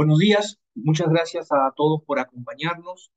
[0.00, 3.12] Buenos días, muchas gracias a todos por acompañarnos.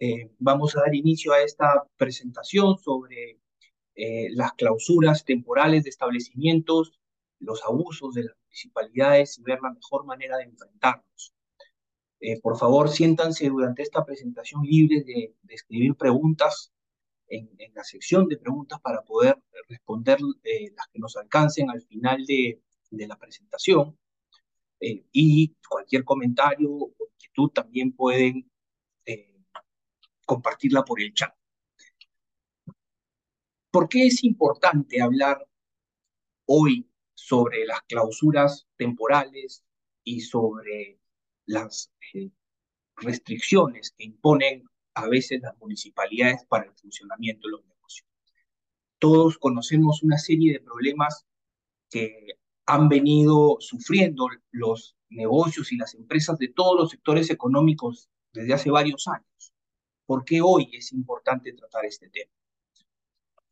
[0.00, 3.38] Eh, vamos a dar inicio a esta presentación sobre
[3.94, 6.98] eh, las clausuras temporales de establecimientos,
[7.38, 11.34] los abusos de las municipalidades y ver la mejor manera de enfrentarlos.
[12.18, 16.72] Eh, por favor, siéntanse durante esta presentación libres de, escribir preguntas
[17.28, 22.60] en, la sección de preguntas para poder responder las que nos alcancen al final de
[22.90, 23.96] la presentación.
[24.84, 28.50] Eh, y cualquier comentario o inquietud también pueden
[29.06, 29.32] eh,
[30.26, 31.32] compartirla por el chat.
[33.70, 35.48] ¿Por qué es importante hablar
[36.46, 39.64] hoy sobre las clausuras temporales
[40.02, 40.98] y sobre
[41.46, 42.32] las eh,
[42.96, 44.64] restricciones que imponen
[44.94, 48.08] a veces las municipalidades para el funcionamiento de los negocios?
[48.98, 51.24] Todos conocemos una serie de problemas
[51.88, 58.54] que han venido sufriendo los negocios y las empresas de todos los sectores económicos desde
[58.54, 59.52] hace varios años.
[60.06, 62.32] ¿Por qué hoy es importante tratar este tema?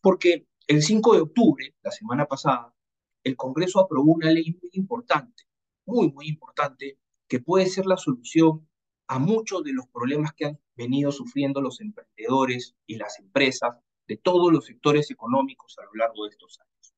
[0.00, 2.74] Porque el 5 de octubre, la semana pasada,
[3.22, 5.44] el Congreso aprobó una ley muy importante,
[5.84, 6.98] muy, muy importante,
[7.28, 8.66] que puede ser la solución
[9.08, 13.76] a muchos de los problemas que han venido sufriendo los emprendedores y las empresas
[14.06, 16.94] de todos los sectores económicos a lo largo de estos años.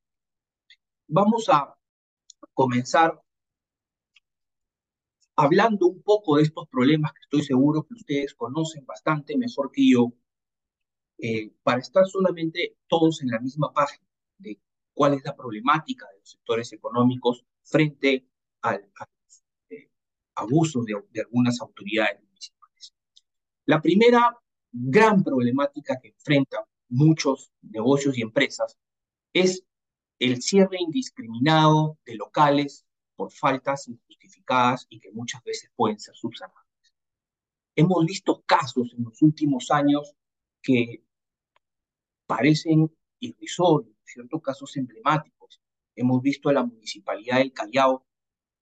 [1.07, 1.75] Vamos a
[2.53, 3.21] comenzar
[5.35, 9.89] hablando un poco de estos problemas que estoy seguro que ustedes conocen bastante mejor que
[9.89, 10.13] yo,
[11.17, 14.59] eh, para estar solamente todos en la misma página de
[14.93, 18.27] cuál es la problemática de los sectores económicos frente
[18.61, 19.07] al, a
[19.69, 19.89] eh,
[20.35, 22.93] abusos de, de algunas autoridades municipales.
[23.65, 24.37] La primera
[24.71, 28.77] gran problemática que enfrentan muchos negocios y empresas
[29.33, 29.65] es
[30.19, 36.63] el cierre indiscriminado de locales por faltas injustificadas y que muchas veces pueden ser subsanadas.
[37.75, 40.13] Hemos visto casos en los últimos años
[40.61, 41.03] que
[42.25, 45.61] parecen irrisorios, ciertos casos emblemáticos.
[45.95, 48.05] Hemos visto a la municipalidad del Callao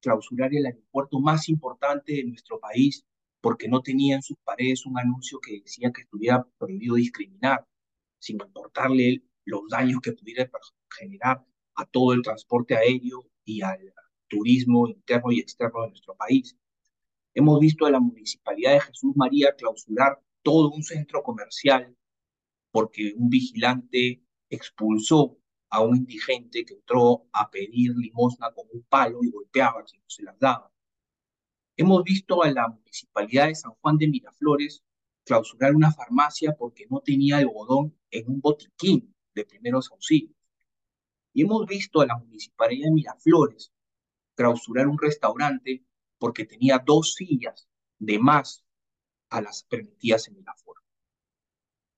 [0.01, 3.05] clausurar el aeropuerto más importante de nuestro país
[3.39, 7.67] porque no tenía en sus paredes un anuncio que decía que estuviera prohibido discriminar,
[8.19, 10.49] sin importarle los daños que pudiera
[10.89, 13.93] generar a todo el transporte aéreo y al
[14.27, 16.55] turismo interno y externo de nuestro país.
[17.33, 21.95] Hemos visto a la Municipalidad de Jesús María clausurar todo un centro comercial
[22.71, 25.37] porque un vigilante expulsó
[25.69, 30.01] a un indigente que entró a pedir limosna con un palo y golpeaba a quien
[30.01, 30.71] no se las daba.
[31.77, 34.83] Hemos visto a la Municipalidad de San Juan de Miraflores
[35.25, 40.35] clausurar una farmacia porque no tenía algodón en un botiquín de primeros auxilios.
[41.33, 43.71] Y hemos visto a la Municipalidad de Miraflores
[44.35, 45.85] clausurar un restaurante
[46.17, 47.67] porque tenía dos sillas
[47.99, 48.63] de más
[49.29, 50.81] a las permitidas en el aforo.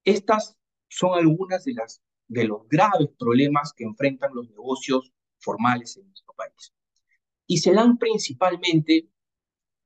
[0.04, 0.58] Estas
[0.88, 6.34] son algunas de, las, de los graves problemas que enfrentan los negocios formales en nuestro
[6.36, 6.74] país.
[7.48, 9.10] Y se dan principalmente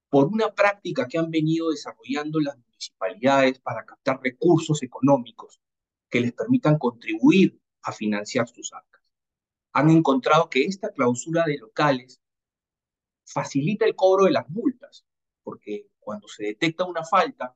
[0.10, 5.60] por una práctica que han venido desarrollando las municipalidades para captar recursos económicos
[6.10, 8.98] que les permitan contribuir a financiar sus actos
[9.78, 12.20] han encontrado que esta clausura de locales
[13.24, 15.06] facilita el cobro de las multas,
[15.44, 17.56] porque cuando se detecta una falta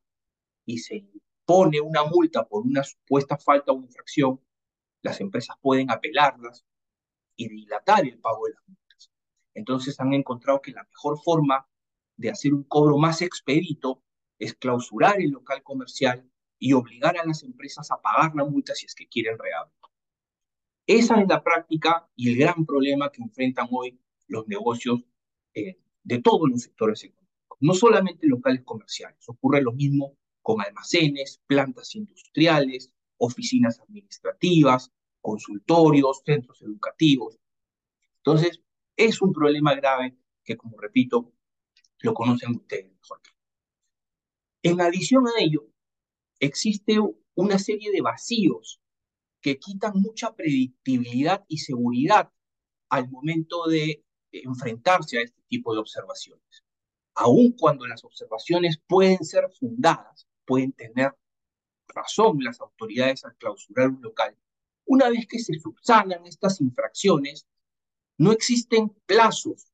[0.64, 4.40] y se impone una multa por una supuesta falta o infracción,
[5.02, 6.64] las empresas pueden apelarlas
[7.36, 9.12] y dilatar el pago de las multas.
[9.56, 11.68] Entonces han encontrado que la mejor forma
[12.18, 14.04] de hacer un cobro más expedito
[14.38, 16.30] es clausurar el local comercial
[16.62, 19.74] y obligar a las empresas a pagar la multa si es que quieren reabrir.
[20.86, 25.04] Esa es la práctica y el gran problema que enfrentan hoy los negocios
[25.56, 29.28] eh, de todos los sectores económicos, no solamente locales comerciales.
[29.28, 37.40] Ocurre lo mismo con almacenes, plantas industriales, oficinas administrativas, consultorios, centros educativos.
[38.18, 38.62] Entonces,
[38.96, 41.34] es un problema grave que, como repito,
[42.02, 43.20] lo conocen ustedes mejor.
[44.62, 45.72] En adición a ello,
[46.42, 46.98] existe
[47.36, 48.82] una serie de vacíos
[49.42, 52.32] que quitan mucha predictibilidad y seguridad
[52.90, 56.64] al momento de enfrentarse a este tipo de observaciones.
[57.16, 61.16] Aun cuando las observaciones pueden ser fundadas, pueden tener
[61.88, 64.38] razón las autoridades al clausurar un local,
[64.86, 67.48] una vez que se subsanan estas infracciones,
[68.18, 69.72] no existen plazos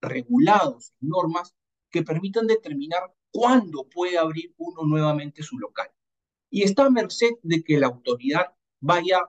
[0.00, 1.54] regulados normas
[1.90, 5.90] que permitan determinar cuándo puede abrir uno nuevamente su local.
[6.50, 9.20] Y está a merced de que la autoridad vaya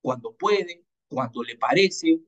[0.00, 2.20] cuando puede, cuando le parece,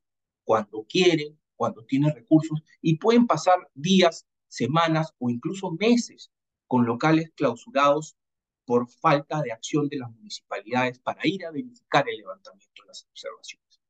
[0.45, 6.31] cuando quiere, cuando tiene recursos, y pueden pasar días, semanas o incluso meses
[6.67, 8.17] con locales clausurados
[8.65, 13.05] por falta de acción de las municipalidades para ir a verificar el levantamiento de las
[13.05, 13.81] observaciones.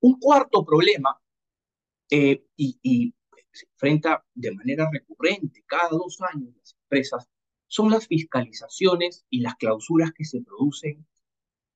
[0.00, 1.20] Un cuarto problema,
[2.10, 3.14] eh, y, y
[3.52, 7.28] se enfrenta de manera recurrente cada dos años las empresas,
[7.76, 11.06] son las fiscalizaciones y las clausuras que se producen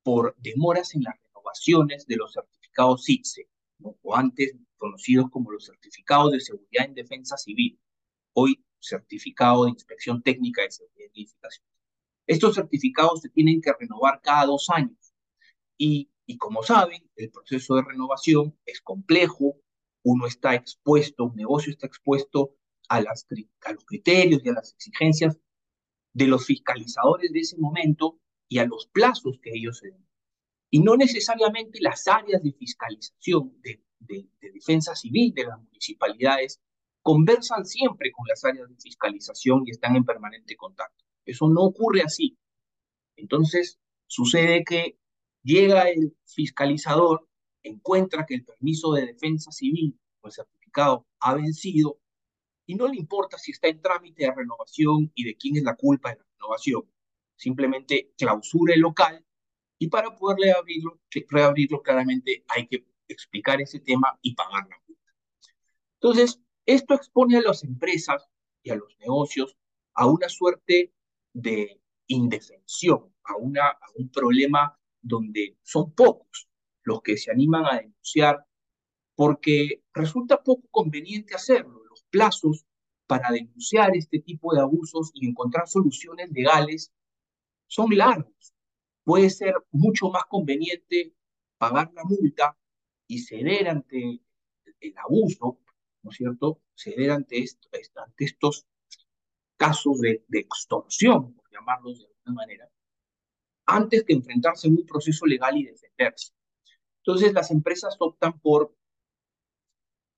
[0.02, 3.50] por demoras en las renovaciones de los certificados CITSE,
[3.82, 7.78] o antes conocidos como los certificados de seguridad en defensa civil,
[8.32, 11.66] hoy certificado de inspección técnica de seguridad y edificación.
[12.26, 15.12] Estos certificados se tienen que renovar cada dos años
[15.76, 19.58] y, y como saben, el proceso de renovación es complejo,
[20.02, 22.56] uno está expuesto, un negocio está expuesto
[22.88, 23.26] a, las,
[23.66, 25.38] a los criterios y a las exigencias
[26.12, 28.18] de los fiscalizadores de ese momento
[28.48, 30.06] y a los plazos que ellos se den.
[30.70, 36.60] Y no necesariamente las áreas de fiscalización de, de, de, defensa civil de las municipalidades
[37.02, 41.04] conversan siempre con las áreas de fiscalización y están en permanente contacto.
[41.24, 42.36] Eso no ocurre así.
[43.16, 44.98] Entonces, sucede que
[45.42, 47.28] llega el fiscalizador,
[47.62, 51.99] encuentra que el permiso de defensa civil o el certificado ha vencido
[52.70, 55.74] y no le importa si está en trámite de renovación y de quién es la
[55.74, 56.88] culpa de la renovación.
[57.34, 59.26] Simplemente clausura el local
[59.76, 65.12] y para poder reabrirlo, reabrirlo claramente hay que explicar ese tema y pagar la multa.
[65.94, 68.28] Entonces, esto expone a las empresas
[68.62, 69.56] y a los negocios
[69.94, 70.94] a una suerte
[71.32, 76.48] de indefensión, a, una, a un problema donde son pocos
[76.84, 78.46] los que se animan a denunciar
[79.16, 81.79] porque resulta poco conveniente hacerlo.
[82.10, 82.66] Plazos
[83.06, 86.92] para denunciar este tipo de abusos y encontrar soluciones legales
[87.66, 88.54] son largos.
[89.04, 91.14] Puede ser mucho más conveniente
[91.58, 92.56] pagar la multa
[93.06, 94.20] y ceder ante
[94.80, 95.58] el abuso,
[96.02, 96.62] ¿no es cierto?
[96.74, 97.44] Ceder ante
[98.18, 98.66] estos
[99.56, 102.70] casos de, de extorsión, por llamarlos de alguna manera,
[103.66, 106.32] antes que enfrentarse a un proceso legal y defenderse.
[106.98, 108.74] Entonces las empresas optan por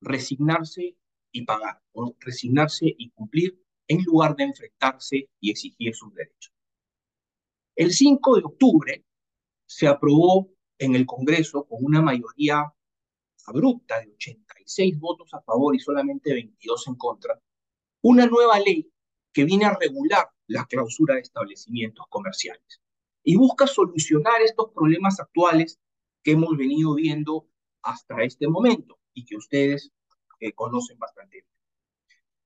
[0.01, 0.97] resignarse
[1.33, 3.59] y pagar, o resignarse y cumplir
[3.89, 6.53] en lugar de enfrentarse y exigir sus derechos.
[7.75, 9.05] El 5 de octubre
[9.67, 12.73] se aprobó en el Congreso con una mayoría
[13.47, 17.41] abrupta de 86 votos a favor y solamente 22 en contra,
[18.03, 18.91] una nueva ley
[19.33, 22.83] que viene a regular la clausura de establecimientos comerciales
[23.25, 25.81] y busca solucionar estos problemas actuales
[26.23, 27.49] que hemos venido viendo
[27.83, 29.93] hasta este momento y que ustedes
[30.51, 31.47] conocen bastante.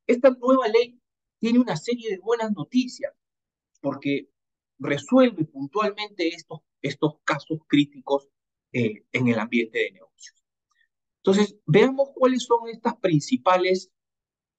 [0.06, 1.00] Esta nueva ley
[1.38, 3.14] tiene una serie de buenas noticias
[3.80, 4.28] porque
[4.78, 8.28] resuelve puntualmente estos, estos casos críticos
[8.72, 10.44] eh, en el ambiente de negocios.
[11.18, 13.90] Entonces, veamos cuáles son estas principales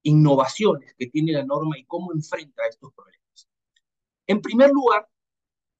[0.04, 3.50] innovaciones que tiene la norma y cómo enfrenta estos problemas.
[4.25, 5.07] En primer lugar,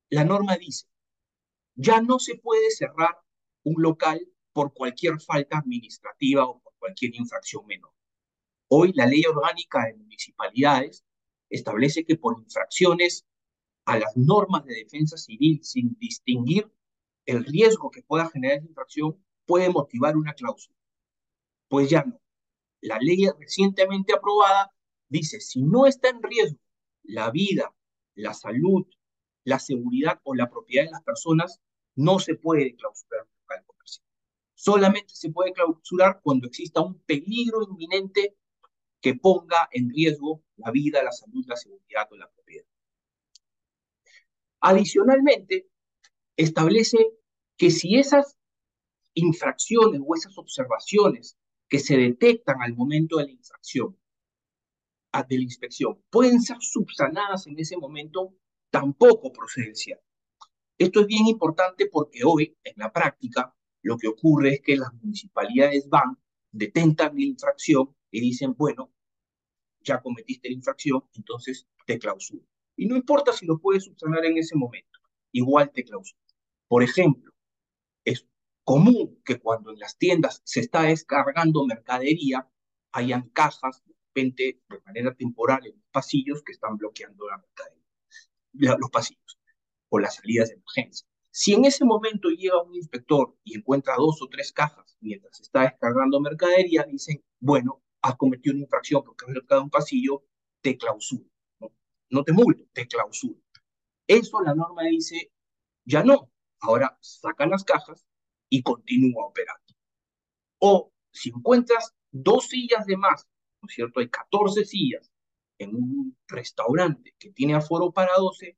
[0.10, 0.88] la norma dice,
[1.76, 3.18] ya no se puede cerrar
[3.64, 4.22] un local
[4.54, 7.92] por cualquier falta administrativa o cualquier infracción menor.
[8.70, 11.06] Hoy la ley orgánica de municipalidades
[11.50, 13.26] establece que por infracciones
[13.86, 16.70] a las normas de defensa civil sin distinguir
[17.26, 20.76] el riesgo que pueda generar esa infracción puede motivar una cláusula.
[21.70, 22.20] Pues ya no.
[22.82, 24.74] La ley recientemente aprobada
[25.10, 26.60] dice, si no está en riesgo
[27.04, 27.74] la vida,
[28.16, 28.86] la salud,
[29.44, 31.62] la seguridad o la propiedad de las personas,
[31.96, 33.26] no se puede clausurar.
[34.60, 38.36] Solamente se puede clausurar cuando exista un peligro inminente
[39.00, 42.66] que ponga en riesgo la vida, la salud, la seguridad o la propiedad.
[44.62, 45.70] Adicionalmente,
[46.36, 46.98] establece
[47.56, 48.40] que si esas
[49.14, 51.38] infracciones o esas observaciones
[51.70, 53.96] que se detectan al momento de la infracción,
[55.30, 58.34] de la inspección, pueden ser subsanadas en ese momento,
[58.72, 60.02] tampoco procedencia.
[60.80, 63.56] Esto es bien importante porque hoy, en la práctica,
[63.88, 66.18] lo que ocurre es que las municipalidades van,
[66.52, 68.92] detentan la infracción y dicen, bueno,
[69.80, 72.46] ya cometiste la infracción, entonces te clausura.
[72.76, 75.00] Y no importa si lo puedes subsanar en ese momento,
[75.32, 76.22] igual te clausura.
[76.68, 77.32] Por ejemplo,
[78.04, 78.28] es
[78.66, 82.46] común que cuando en las tiendas se está descargando mercadería,
[82.92, 88.78] hayan cajas de repente de manera temporal en los pasillos que están bloqueando la mercadería,
[88.78, 89.40] los pasillos
[89.88, 91.08] o las salidas de emergencia.
[91.32, 95.62] Si en ese momento llega un inspector y encuentra dos o tres cajas mientras está
[95.62, 100.24] descargando mercadería, dicen, bueno, has cometido una infracción porque has bloqueado un pasillo,
[100.62, 101.30] te clausura.
[101.60, 101.72] ¿no?
[102.10, 103.40] no te multo, te clausura.
[104.08, 105.32] Eso la norma dice,
[105.86, 108.06] ya no, ahora sacan las cajas
[108.50, 109.76] y continúa operando.
[110.60, 113.28] O si encuentras dos sillas de más
[113.68, 114.00] es cierto?
[114.00, 115.12] Hay 14 sillas
[115.58, 118.58] en un restaurante que tiene aforo para 12,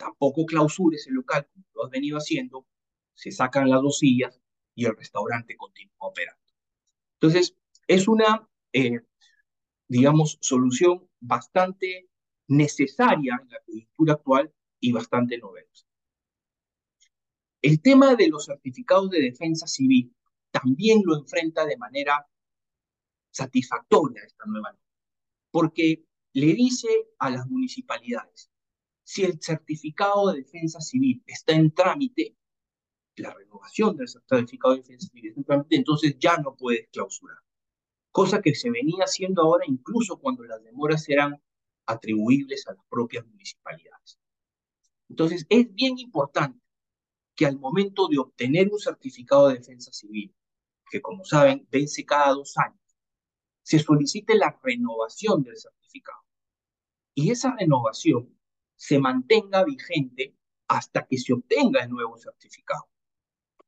[0.00, 2.66] tampoco clausures el local como lo has venido haciendo,
[3.14, 4.40] se sacan las dos sillas
[4.74, 6.40] y el restaurante continúa operando.
[7.20, 7.54] Entonces,
[7.86, 9.00] es una, eh,
[9.88, 12.08] digamos, solución bastante
[12.48, 15.86] necesaria en la coyuntura actual y bastante novedosa.
[17.60, 20.16] El tema de los certificados de defensa civil
[20.50, 22.26] también lo enfrenta de manera
[23.30, 24.80] satisfactoria esta nueva ley,
[25.50, 26.88] porque le dice
[27.18, 28.50] a las municipalidades,
[29.10, 32.36] si el certificado de defensa civil está en trámite,
[33.16, 37.38] la renovación del certificado de defensa civil está en trámite, entonces ya no puedes clausurar.
[38.12, 41.42] Cosa que se venía haciendo ahora incluso cuando las demoras eran
[41.86, 44.20] atribuibles a las propias municipalidades.
[45.08, 46.60] Entonces, es bien importante
[47.34, 50.32] que al momento de obtener un certificado de defensa civil,
[50.88, 52.78] que como saben vence cada dos años,
[53.62, 56.20] se solicite la renovación del certificado.
[57.12, 58.39] Y esa renovación
[58.80, 60.34] se mantenga vigente
[60.66, 62.88] hasta que se obtenga el nuevo certificado.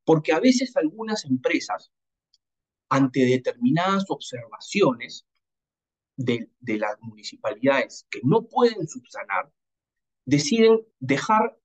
[0.03, 1.93] Porque a veces algunas empresas,
[2.89, 5.27] ante determinadas observaciones
[6.17, 9.53] de, las municipalidades que no pueden subsanar,
[10.25, 11.59] deciden dejar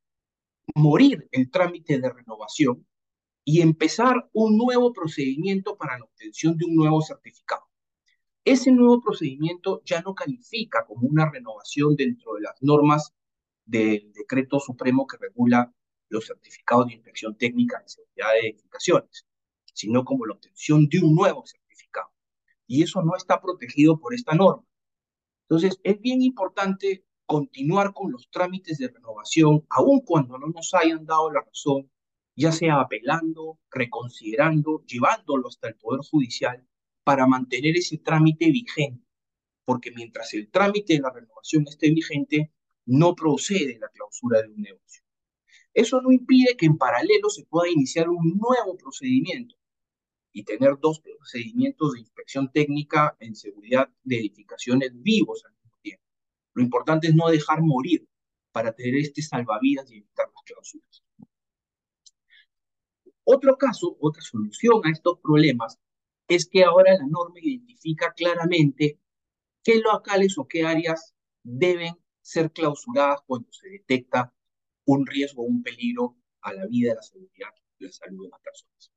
[0.75, 2.87] morir el trámite de renovación
[3.45, 7.62] y empezar un nuevo procedimiento para la obtención de un nuevo certificado.
[8.45, 13.14] Ese nuevo procedimiento ya no califica como una renovación dentro de las normas
[13.69, 15.73] del decreto supremo que regula
[16.09, 19.27] los certificados de inspección técnica en seguridad de edificaciones,
[19.75, 22.11] sino como la obtención de un nuevo certificado.
[22.67, 24.65] Y eso no está protegido por esta norma.
[25.49, 31.05] Entonces, es bien importante continuar con los trámites de renovación, aun cuando no nos hayan
[31.05, 31.91] dado la razón,
[32.35, 36.67] ya sea apelando, reconsiderando, llevándolo hasta el Poder Judicial,
[37.05, 39.07] para mantener ese trámite vigente,
[39.67, 42.51] porque mientras el trámite de la renovación esté vigente,
[42.88, 45.02] no procede la clausura de un negocio.
[45.75, 49.54] Eso no impide que en paralelo se pueda iniciar un nuevo procedimiento
[50.33, 56.04] y tener dos procedimientos de inspección técnica en seguridad de edificaciones vivos al mismo tiempo.
[56.54, 58.09] Lo importante es no dejar morir
[58.52, 61.02] para tener este salvavidas y evitar las clausuras.
[63.25, 65.78] Otro caso, otra solución a estos problemas
[66.26, 68.99] es que ahora la norma identifica claramente
[69.62, 71.95] qué locales o qué áreas deben
[72.29, 74.35] ser clausuradas cuando se detecta
[74.85, 78.41] un riesgo o un peligro a la vida, la seguridad y la salud de las
[78.41, 78.93] personas.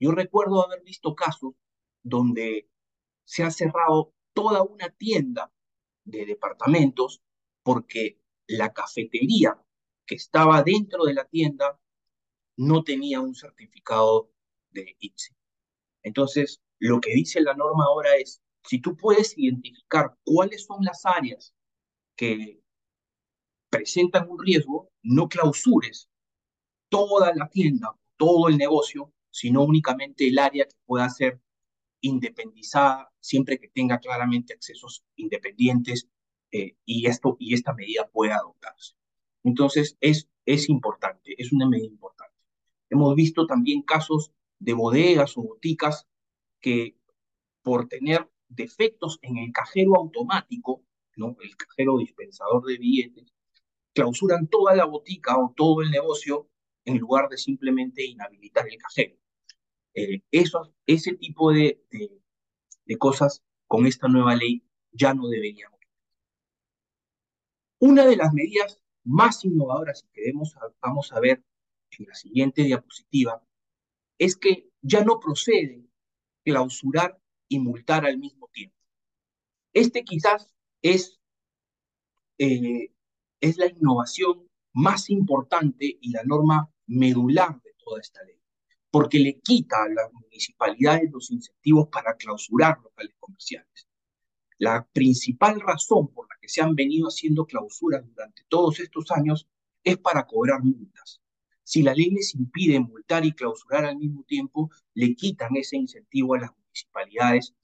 [0.00, 1.52] Yo recuerdo haber visto casos
[2.02, 2.70] donde
[3.24, 5.52] se ha cerrado toda una tienda
[6.04, 7.22] de departamentos
[7.62, 9.62] porque la cafetería
[10.06, 11.78] que estaba dentro de la tienda
[12.56, 14.32] no tenía un certificado
[14.70, 15.36] de ITSE.
[16.02, 21.04] Entonces, lo que dice la norma ahora es, si tú puedes identificar cuáles son las
[21.04, 21.54] áreas
[22.16, 22.62] que
[23.70, 26.10] presentan un riesgo, no clausures
[26.90, 31.40] toda la tienda, todo el negocio, sino únicamente el área que pueda ser
[32.02, 36.08] independizada, siempre que tenga claramente accesos independientes
[36.50, 38.94] eh, y, esto, y esta medida pueda adoptarse.
[39.44, 42.36] Entonces, es, es importante, es una medida importante.
[42.90, 46.06] Hemos visto también casos de bodegas o boticas
[46.60, 46.96] que
[47.62, 50.82] por tener defectos en el cajero automático,
[51.16, 51.36] ¿no?
[51.40, 53.32] el cajero dispensador de billetes,
[54.00, 56.48] clausuran toda la botica o todo el negocio
[56.86, 59.16] en lugar de simplemente inhabilitar el cajero.
[59.92, 61.84] Eh, eso, ese tipo de,
[62.98, 65.78] cosas con esta nueva ley ya no deberíamos.
[67.78, 70.32] Una de las medidas más innovadoras que
[70.80, 71.44] vamos a ver
[71.98, 73.44] en la siguiente diapositiva
[74.18, 75.84] es que ya no procede
[76.42, 78.76] clausurar y multar al mismo tiempo.
[79.74, 81.20] Este quizás es,
[82.38, 82.92] eh,
[83.40, 88.36] es la innovación más importante y la norma medular de toda esta ley,
[88.90, 93.88] porque le quita a las municipalidades los incentivos para clausurar locales comerciales.
[94.58, 99.48] La principal razón por la que se han venido haciendo clausuras durante todos estos años
[99.82, 101.20] es para cobrar multas.
[101.62, 106.34] Si la ley les impide multar y clausurar al mismo tiempo, le quitan ese incentivo
[106.34, 107.54] a las municipalidades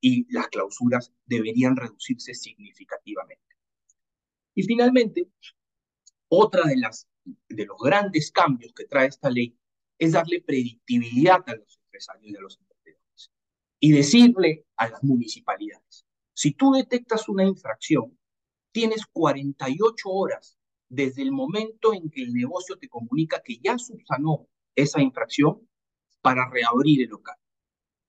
[0.00, 3.49] y las clausuras deberían reducirse significativamente.
[4.54, 5.28] Y finalmente,
[6.28, 7.08] otra de, las,
[7.48, 9.56] de los grandes cambios que trae esta ley
[9.98, 13.30] es darle predictibilidad a los empresarios y a los emprendedores
[13.80, 18.16] y decirle a las municipalidades, si tú detectas una infracción,
[18.72, 20.56] tienes 48 horas
[20.88, 25.68] desde el momento en que el negocio te comunica que ya subsanó esa infracción
[26.20, 27.36] para reabrir el local.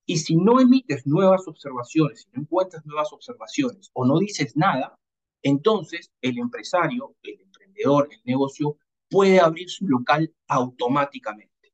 [0.05, 4.99] Y si no emites nuevas observaciones, si no encuentras nuevas observaciones o no dices nada,
[5.43, 8.77] entonces el empresario, el emprendedor, el negocio
[9.09, 11.73] puede abrir su local automáticamente.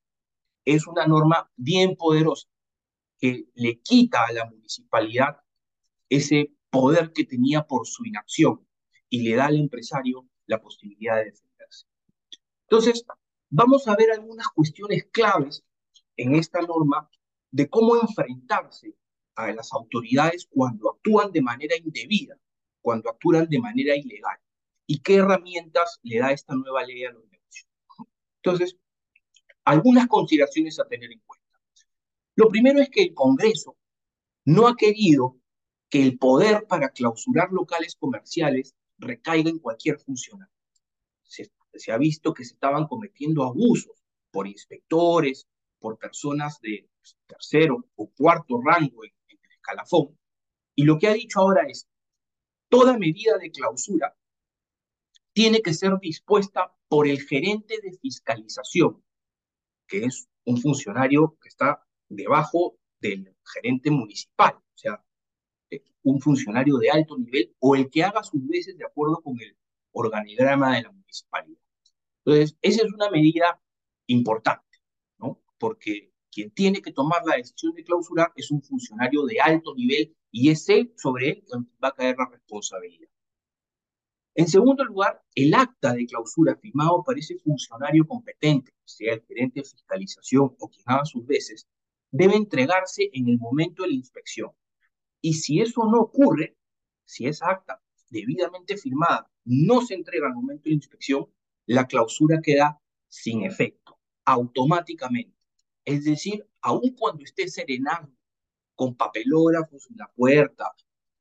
[0.66, 2.48] Es una norma bien poderosa
[3.20, 5.38] que le quita a la municipalidad
[6.10, 8.66] ese poder que tenía por su inacción
[9.10, 11.86] y le da al empresario la posibilidad de defenderse.
[12.64, 13.06] Entonces,
[13.50, 15.64] vamos a ver algunas cuestiones claves
[16.16, 17.10] en esta norma
[17.52, 18.96] de cómo enfrentarse
[19.36, 22.38] a las autoridades cuando actúan de manera indebida,
[22.88, 24.38] cuando actúan de manera ilegal,
[24.86, 27.68] y qué herramientas le da esta nueva ley a los negocios.
[28.42, 28.78] Entonces,
[29.66, 31.60] algunas consideraciones a tener en cuenta.
[32.36, 33.76] Lo primero es que el Congreso
[34.46, 35.38] no ha querido
[35.90, 40.56] que el poder para clausurar locales comerciales recaiga en cualquier funcionario.
[41.24, 44.02] Se, se ha visto que se estaban cometiendo abusos
[44.32, 45.46] por inspectores,
[45.78, 46.90] por personas de
[47.26, 50.18] tercero o cuarto rango en, el escalafón.
[50.74, 51.86] Y lo que ha dicho ahora es,
[52.70, 54.16] toda medida de clausura
[55.34, 59.04] tiene que ser dispuesta por el gerente de fiscalización,
[59.88, 65.04] que es un funcionario que está debajo del gerente municipal, o sea,
[65.70, 69.40] eh, un funcionario de alto nivel o el que haga sus veces de acuerdo con
[69.40, 69.56] el
[69.92, 71.62] organigrama de la municipalidad.
[72.26, 73.62] Entonces, esa es una medida
[74.08, 74.80] importante,
[75.18, 75.42] ¿no?
[75.58, 80.16] Porque quien tiene que tomar la decisión de clausurar es un funcionario de alto nivel
[80.30, 81.44] y es él, sobre él,
[81.84, 83.10] va a caer la responsabilidad.
[84.36, 89.62] En segundo lugar, el acta de clausura firmado por ese funcionario competente, sea el gerente
[89.62, 91.68] de fiscalización o quien haga sus veces,
[92.12, 94.52] debe entregarse en el momento de la inspección.
[95.20, 96.56] Y si eso no ocurre,
[97.04, 101.26] si esa acta debidamente firmada no se entrega al momento de la inspección,
[101.66, 105.37] la clausura queda sin efecto, automáticamente.
[105.88, 108.12] Es decir, aun cuando esté serenando
[108.76, 110.74] con papelógrafos en la puerta,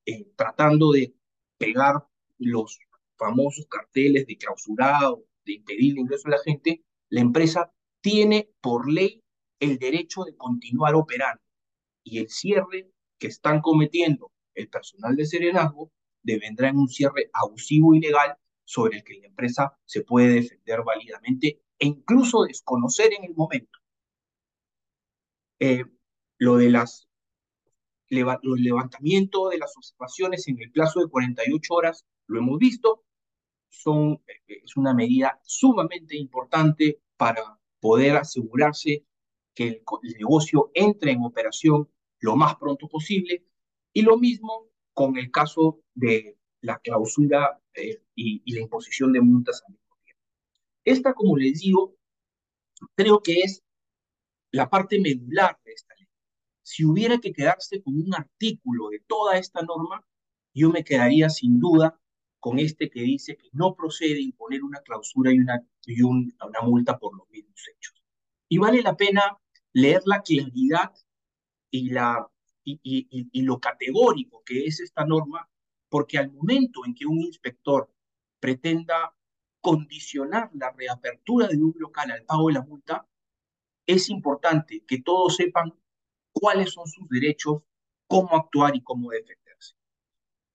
[0.05, 1.15] eh, tratando de
[1.57, 2.05] pegar
[2.39, 2.81] los
[3.17, 8.91] famosos carteles de clausurado, de impedir el ingreso de la gente, la empresa tiene por
[8.91, 9.23] ley
[9.61, 11.45] el derecho de continuar operando.
[12.03, 15.93] Y el cierre que están cometiendo el personal de serenazgo
[16.25, 20.83] devendrá en un cierre abusivo y ilegal sobre el que la empresa se puede defender
[20.83, 23.76] válidamente e incluso desconocer en el momento
[25.61, 25.85] eh,
[26.39, 27.07] lo de las
[28.09, 33.05] el levantamiento de las observaciones en el plazo de 48 horas, lo hemos visto,
[33.69, 39.05] son, eh, es una medida sumamente importante para poder asegurarse
[39.55, 39.83] que el,
[40.19, 41.89] negocio entre en operación
[42.21, 43.45] lo más pronto posible.
[43.93, 49.21] Y lo mismo con el caso de la clausura eh, y, y, la imposición de
[49.21, 50.23] multas al mismo tiempo.
[50.85, 51.97] Esta, como les digo,
[52.95, 53.63] creo que es
[54.57, 56.09] la parte medular de esta ley.
[56.63, 60.05] Si hubiera que quedarse con un artículo de toda esta norma,
[60.55, 62.01] yo me quedaría sin duda
[62.41, 66.99] con este que dice que no procede imponer una clausura y una, y una multa
[66.99, 68.03] por los mismos hechos.
[68.49, 69.39] Y vale la pena
[69.73, 70.93] leer la claridad
[71.71, 72.27] y, la,
[72.65, 75.49] y, y, y lo categórico que es esta norma,
[75.89, 77.93] porque al momento en que un inspector
[78.41, 79.15] pretenda
[79.61, 83.07] condicionar la reapertura de un local al pago de la multa,
[83.87, 85.73] es importante que todos sepan
[86.33, 87.63] cuáles son sus derechos,
[88.07, 89.75] cómo actuar y cómo defenderse.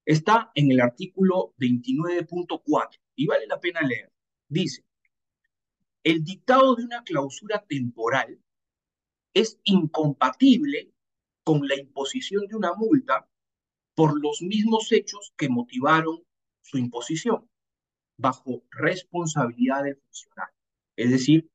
[0.05, 4.11] Está en el artículo 29.4 y vale la pena leer.
[4.47, 4.85] Dice,
[6.03, 8.41] el dictado de una clausura temporal
[9.33, 10.91] es incompatible
[11.43, 13.29] con la imposición de una multa
[13.95, 16.23] por los mismos hechos que motivaron
[16.61, 17.49] su imposición,
[18.17, 20.55] bajo responsabilidad del funcionario.
[20.95, 21.50] Es decir,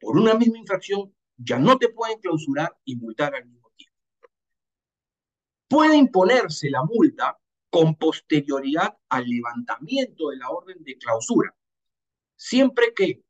[0.00, 3.96] por una misma infracción ya no te pueden clausurar y multar al mismo tiempo.
[5.68, 7.38] Puede imponerse la multa
[7.70, 11.54] con posterioridad al levantamiento de la orden de clausura,
[12.36, 13.22] siempre que,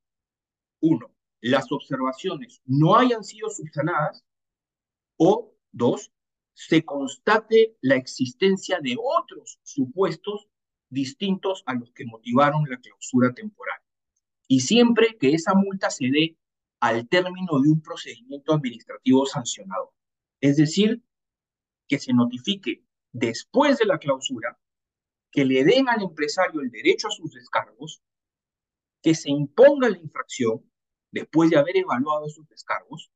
[0.81, 4.25] uno, las observaciones no hayan sido subsanadas
[5.17, 6.13] o, dos,
[6.55, 10.49] se constate la existencia de otros supuestos
[10.89, 13.79] distintos a los que motivaron la clausura temporal.
[14.49, 16.37] Y siempre que esa multa se dé
[16.81, 19.95] al término de un procedimiento administrativo sancionado.
[20.41, 21.03] Es decir,
[21.89, 24.59] que se notifique después de la clausura,
[25.31, 28.03] que le den al empresario el derecho a sus descargos,
[29.03, 30.71] que se imponga la infracción
[31.11, 33.11] después de haber evaluado esos descargos,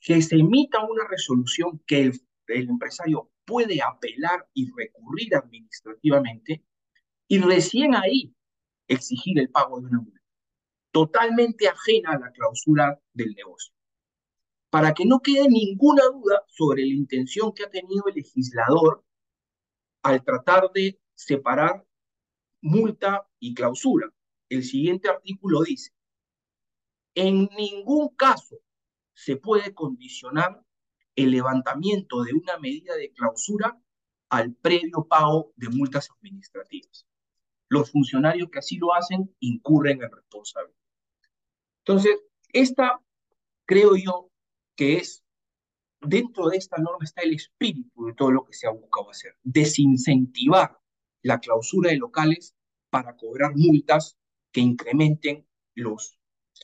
[0.00, 6.64] que se emita una resolución que el, el empresario puede apelar y recurrir administrativamente
[7.28, 8.34] y recién ahí
[8.88, 10.21] exigir el pago de una multa
[10.92, 13.74] totalmente ajena a la clausura del negocio.
[14.70, 19.04] para que no quede ninguna duda sobre la intención que ha tenido el legislador
[20.02, 21.86] al tratar de separar
[22.62, 24.12] multa y clausura.
[24.48, 25.92] El siguiente artículo dice,
[27.14, 28.58] en ningún caso
[29.14, 30.62] se puede condicionar
[31.16, 33.80] el levantamiento de una medida de clausura
[34.30, 37.06] al previo pago de multas administrativas.
[37.68, 40.81] Los funcionarios que así lo hacen incurren en responsabilidad.
[41.84, 42.16] Entonces,
[42.52, 43.00] esta
[43.64, 44.30] creo yo
[44.76, 45.24] que es,
[46.00, 49.36] dentro de esta norma está el espíritu de todo lo que se ha buscado hacer,
[49.42, 50.78] desincentivar
[51.22, 52.54] la clausura de locales
[52.90, 54.16] para cobrar multas
[54.52, 56.18] que incrementen los,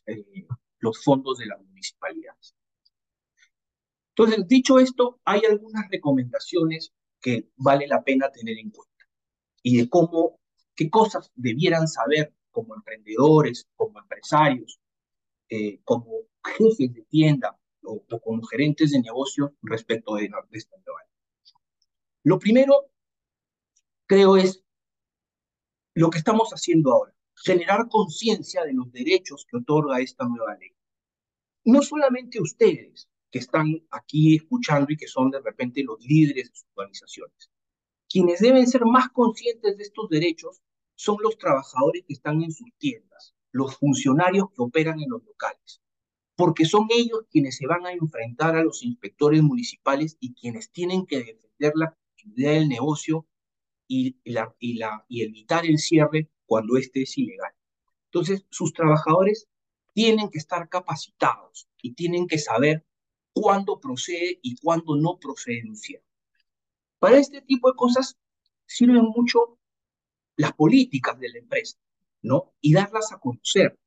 [0.07, 0.47] eh,
[0.79, 2.55] los fondos de las municipalidades.
[4.11, 9.07] Entonces, dicho esto, hay algunas recomendaciones que vale la pena tener en cuenta
[9.63, 10.41] y de cómo,
[10.75, 14.81] qué cosas debieran saber como emprendedores, como empresarios,
[15.49, 20.85] eh, como jefes de tienda o, como gerentes de negocio respecto de, de esta ley.
[22.25, 22.91] Lo primero,
[24.07, 24.63] creo, es
[25.95, 30.73] lo que estamos haciendo ahora, generar conciencia de los derechos que otorga esta nueva ley.
[31.65, 36.57] No solamente ustedes que están aquí escuchando y que son de repente los líderes de
[36.57, 37.51] sus organizaciones.
[38.09, 40.63] Quienes deben ser más conscientes de estos derechos
[40.95, 45.83] son los trabajadores que están en sus tiendas, los funcionarios que operan en los locales,
[46.37, 51.05] porque son ellos quienes se van a enfrentar a los inspectores municipales y quienes tienen
[51.05, 53.27] que defender la actividad del negocio
[53.89, 57.53] y, la, y, la, y evitar el cierre cuando éste es ilegal.
[58.05, 59.49] Entonces, sus trabajadores
[59.93, 62.87] tienen que estar capacitados y tienen que saber
[63.33, 66.05] cuándo procede y cuándo no procede un cierre.
[67.01, 68.17] Para este tipo de cosas
[68.67, 69.59] sirven mucho
[70.37, 71.77] las políticas de la empresa,
[72.61, 73.79] Y darlas a conocer.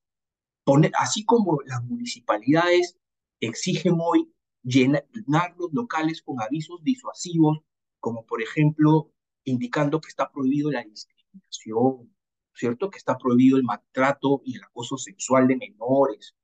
[0.64, 2.98] Poner, así como las municipalidades
[3.40, 4.32] exigen hoy
[4.64, 7.60] llenar los locales con avisos disuasivos,
[8.00, 9.12] como por ejemplo
[9.44, 12.16] indicando que está prohibido la discriminación,
[12.54, 12.90] ¿cierto?
[12.90, 16.36] Que está prohibido el maltrato y el acoso sexual de menores,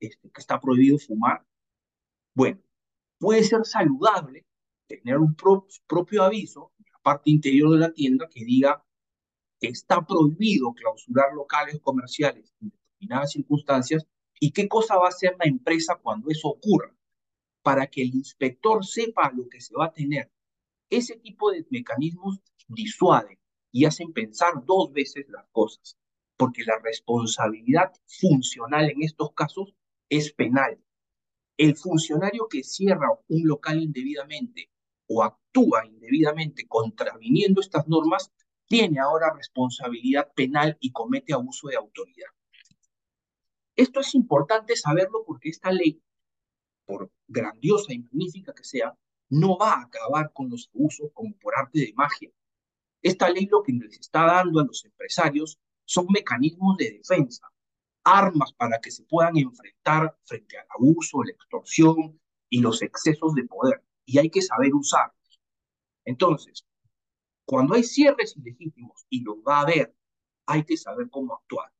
[0.00, 1.44] este, que está prohibido fumar.
[2.34, 2.60] Bueno,
[3.18, 4.46] puede ser saludable
[4.86, 8.83] tener un propio aviso en la parte interior de la tienda que diga
[9.66, 14.06] está prohibido clausurar locales comerciales en determinadas circunstancias
[14.40, 16.94] y qué cosa va a hacer la empresa cuando eso ocurra,
[17.62, 20.30] para que el inspector sepa lo que se va a tener.
[20.90, 23.38] Ese tipo de mecanismos disuaden
[23.72, 25.96] y hacen pensar dos veces las cosas,
[26.36, 29.74] porque la responsabilidad funcional en estos casos
[30.08, 30.78] es penal.
[31.56, 34.70] El funcionario que cierra un local indebidamente
[35.06, 38.32] o actúa indebidamente contraviniendo estas normas
[38.66, 42.28] tiene ahora responsabilidad penal y comete abuso de autoridad.
[43.76, 46.00] Esto es importante saberlo porque esta ley,
[46.86, 48.96] por grandiosa y magnífica que sea,
[49.30, 52.30] no va a acabar con los abusos como por arte de magia.
[53.02, 57.46] Esta ley lo que les está dando a los empresarios son mecanismos de defensa,
[58.04, 63.44] armas para que se puedan enfrentar frente al abuso, la extorsión y los excesos de
[63.44, 63.82] poder.
[64.06, 65.40] Y hay que saber usarlos.
[66.04, 66.64] Entonces,
[67.44, 69.94] cuando hay cierres ilegítimos, y los va a haber,
[70.46, 71.70] hay que saber cómo actuar.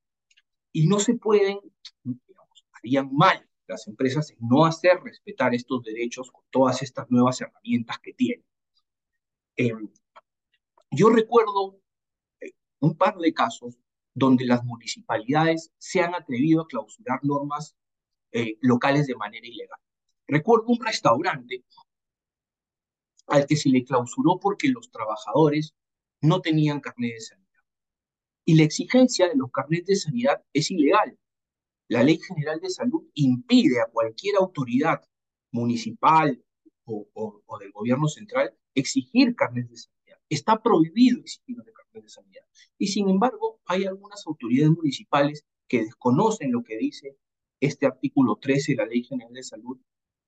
[0.73, 1.59] Y no se pueden,
[2.03, 7.41] digamos, harían mal las empresas en no hacer respetar estos derechos con todas estas nuevas
[7.41, 8.45] herramientas que tienen.
[9.57, 9.73] Eh,
[10.91, 11.81] yo recuerdo
[12.41, 13.79] eh, un par de casos
[14.13, 17.77] donde las municipalidades se han atrevido a clausurar normas
[18.33, 19.79] eh, locales de manera ilegal.
[20.27, 21.65] Recuerdo un restaurante
[23.27, 25.75] al que se le clausuró porque los trabajadores
[26.21, 27.45] no tenían carnet de sanidad.
[28.47, 31.19] Y la exigencia de los carnets de sanidad es ilegal.
[31.89, 35.03] La Ley General de Salud impide a cualquier autoridad
[35.51, 36.43] municipal
[36.85, 40.19] o, del gobierno central exigir carnets de sanidad.
[40.29, 42.45] Está prohibido exigir carnet de sanidad.
[42.79, 47.17] Y sin embargo, hay algunas autoridades municipales que desconocen lo que dice
[47.61, 49.79] este artículo 13 de la Ley General de Salud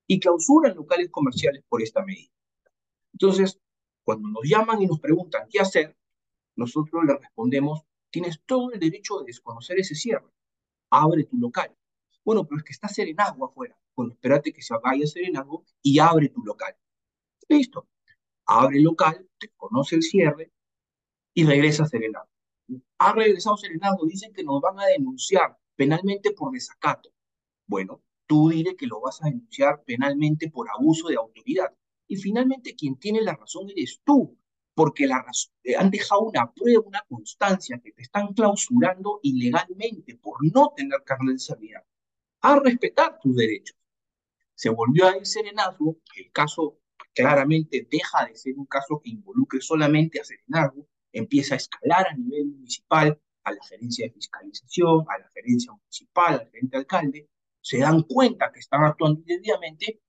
[0.07, 2.31] y clausuran locales comerciales por esta medida.
[3.19, 3.59] Entonces,
[4.03, 5.97] cuando nos llaman y nos preguntan qué hacer,
[6.55, 10.31] nosotros les respondemos, tienes todo el derecho de desconocer ese cierre.
[10.89, 11.75] Abre tu local.
[12.23, 13.77] Bueno, pero es que está Serenazgo afuera.
[13.95, 16.75] Bueno, espérate que se vaya Serenazgo y abre tu local.
[17.49, 17.87] Listo
[18.47, 20.51] abre el local, conoce el cierre
[21.33, 22.27] y regresa a Serenado.
[22.97, 27.11] Ha regresado Serenado, dicen que nos van a denunciar penalmente por desacato.
[27.67, 31.73] Bueno, tú dile que lo vas a denunciar penalmente por abuso de autoridad.
[32.07, 34.37] Y finalmente quien tiene la razón eres tú,
[34.73, 35.25] porque la
[35.63, 41.03] eh, han dejado una prueba, una constancia que te están clausurando ilegalmente por no tener
[41.03, 41.83] carnet de sanidad.
[42.41, 43.75] A respetar tus derechos.
[44.55, 46.79] se volvió a ir serenazgo, el caso
[47.13, 52.15] claramente deja de ser un caso que involucre solamente a serenazgo, empieza a escalar a
[52.15, 57.29] nivel municipal, a la gerencia de fiscalización, a la gerencia municipal, al gerente alcalde,
[57.61, 60.01] se dan cuenta que están actuando indebidamente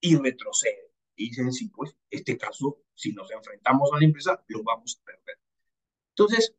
[0.00, 0.93] y retroceden.
[1.16, 5.04] Y dicen, sí, pues este caso, si nos enfrentamos a la empresa, lo vamos a
[5.04, 5.38] perder.
[6.10, 6.54] Entonces,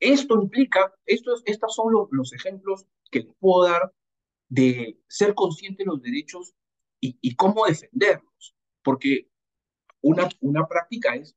[0.00, 3.92] esto implica, estos, estos son los, los ejemplos que les puedo dar
[4.48, 6.54] de ser consciente de los derechos
[7.00, 8.54] y, cómo defenderlos.
[8.82, 9.30] Porque
[10.00, 11.36] una, una práctica es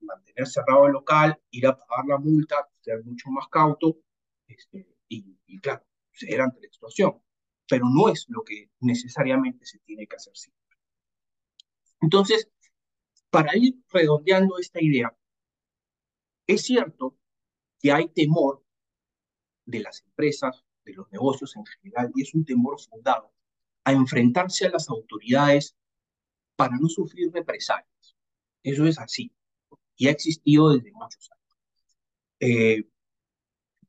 [0.00, 3.98] mantener cerrado el local, ir a pagar la multa, ser mucho más cauto
[4.46, 7.22] este, y, y, claro, ceder ante la extorsión.
[7.68, 10.61] Pero no es lo que necesariamente se tiene que hacer siempre.
[12.02, 12.48] Entonces,
[13.30, 15.16] para ir redondeando esta idea,
[16.46, 17.16] es cierto
[17.80, 18.62] que hay temor
[19.64, 23.32] de las empresas, de los negocios en general, y es un temor fundado
[23.84, 25.74] a enfrentarse a las autoridades
[26.56, 28.16] para no sufrir represalias.
[28.62, 29.32] Eso es así
[29.96, 31.58] y ha existido desde muchos años.
[32.40, 32.88] Eh,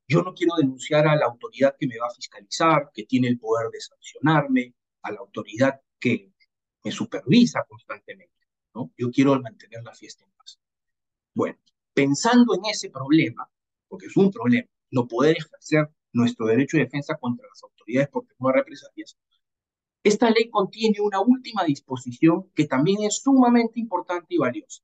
[0.08, 3.40] yo no quiero denunciar a la autoridad que me va a fiscalizar, que tiene el
[3.40, 6.32] poder de sancionarme, a la autoridad que
[6.84, 8.34] me supervisa constantemente.
[8.74, 8.92] ¿no?
[8.98, 10.60] Yo quiero mantener la fiesta en paz.
[11.34, 11.58] Bueno,
[11.94, 13.50] pensando en ese problema,
[13.88, 18.26] porque es un problema, no poder ejercer nuestro derecho de defensa contra las autoridades por
[18.26, 19.18] temor a represalias,
[20.04, 24.84] esta ley contiene una última disposición que también es sumamente importante y valiosa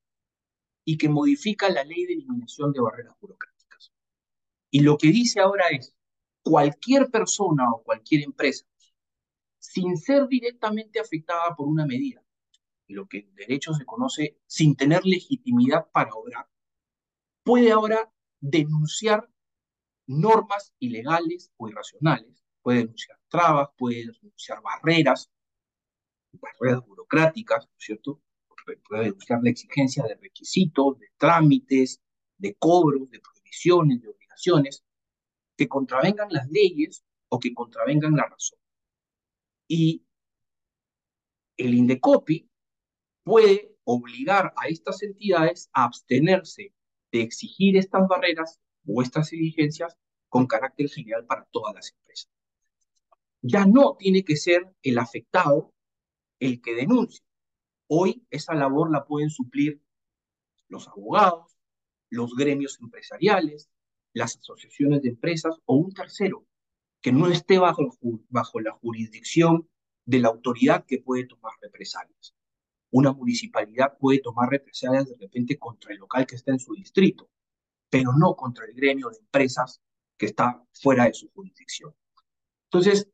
[0.86, 3.92] y que modifica la ley de eliminación de barreras burocráticas.
[4.72, 5.94] Y lo que dice ahora es,
[6.42, 8.66] cualquier persona o cualquier empresa,
[9.60, 12.24] sin ser directamente afectada por una medida,
[12.88, 16.48] lo que en derecho se conoce sin tener legitimidad para obrar,
[17.44, 19.30] puede ahora denunciar
[20.08, 25.30] normas ilegales o irracionales, puede denunciar trabas, puede denunciar barreras,
[26.34, 28.22] barreras burocráticas, ¿no es cierto?
[28.88, 32.02] puede buscar la exigencia de requisitos, de trámites,
[32.38, 34.84] de cobros, de prohibiciones, de obligaciones,
[35.58, 38.60] que contravengan las leyes o que contravengan la razón.
[39.70, 40.04] Y
[41.56, 42.50] el INDECOPI
[43.24, 46.74] puede obligar a estas entidades a abstenerse
[47.12, 49.96] de exigir estas barreras o estas exigencias
[50.28, 52.30] con carácter general para todas las empresas.
[53.42, 55.74] Ya no tiene que ser el afectado
[56.40, 57.24] el que denuncie,
[57.92, 59.82] Hoy esa labor la pueden suplir
[60.68, 61.58] los abogados,
[62.12, 63.68] los gremios empresariales,
[64.14, 66.46] las asociaciones de empresas o un tercero
[67.02, 67.82] que no esté bajo,
[68.60, 69.70] la jurisdicción
[70.06, 72.36] de la autoridad que puede tomar represalias.
[72.92, 77.30] Una municipalidad puede tomar represalias de repente contra el local que está en su distrito,
[77.90, 79.82] pero no contra el gremio de empresas
[80.18, 81.94] que está fuera de su jurisdicción.
[82.66, 83.08] Entonces,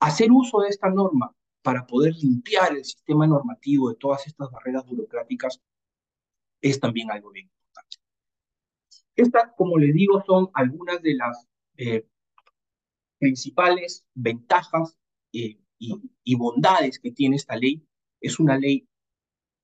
[0.00, 4.86] hacer uso de esta norma para poder limpiar el sistema normativo de todas estas barreras
[4.86, 5.60] burocráticas
[6.60, 7.96] es también algo bien importante.
[9.14, 12.06] Estas, como les digo, son algunas de las eh,
[13.18, 14.96] principales ventajas
[15.32, 17.86] eh, y, bondades que tiene esta ley.
[18.20, 18.88] Es una ley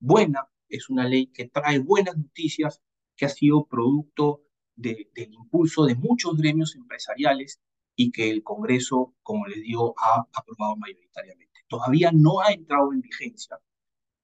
[0.01, 2.83] buena, es una ley que trae buenas noticias,
[3.17, 7.61] que ha sido producto del impulso de muchos gremios empresariales
[7.95, 13.01] y que el Congreso, como les digo, ha aprobado mayoritariamente todavía no ha entrado en
[13.01, 13.59] vigencia.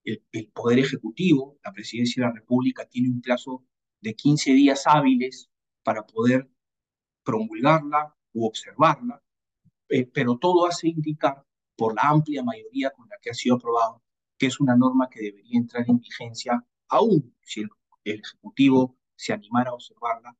[0.05, 3.64] El, Poder Ejecutivo, la Presidencia de la República, tiene un plazo
[4.03, 5.51] de 15 días hábiles
[5.83, 6.51] para poder
[7.25, 9.23] promulgarla u observarla,
[9.88, 11.45] eh, pero todo hace indicar,
[11.77, 14.03] por la amplia mayoría con la que ha sido aprobado,
[14.37, 17.71] que es una norma que debería entrar en vigencia aún si el,
[18.05, 20.35] Ejecutivo se animara a observarla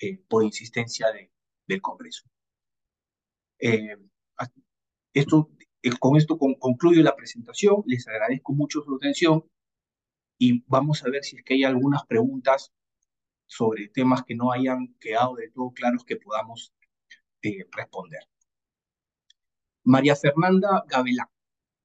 [0.00, 1.30] eh, por insistencia de,
[1.68, 2.24] del Congreso.
[3.60, 3.96] Eh,
[5.14, 5.50] esto
[5.98, 9.44] con esto concluyo la presentación, les agradezco mucho su atención
[10.38, 12.72] y vamos a ver si es que hay algunas preguntas
[13.46, 16.72] sobre temas que no hayan quedado de todo claros que podamos
[17.42, 18.28] eh, responder.
[19.84, 21.28] María Fernanda Gavelán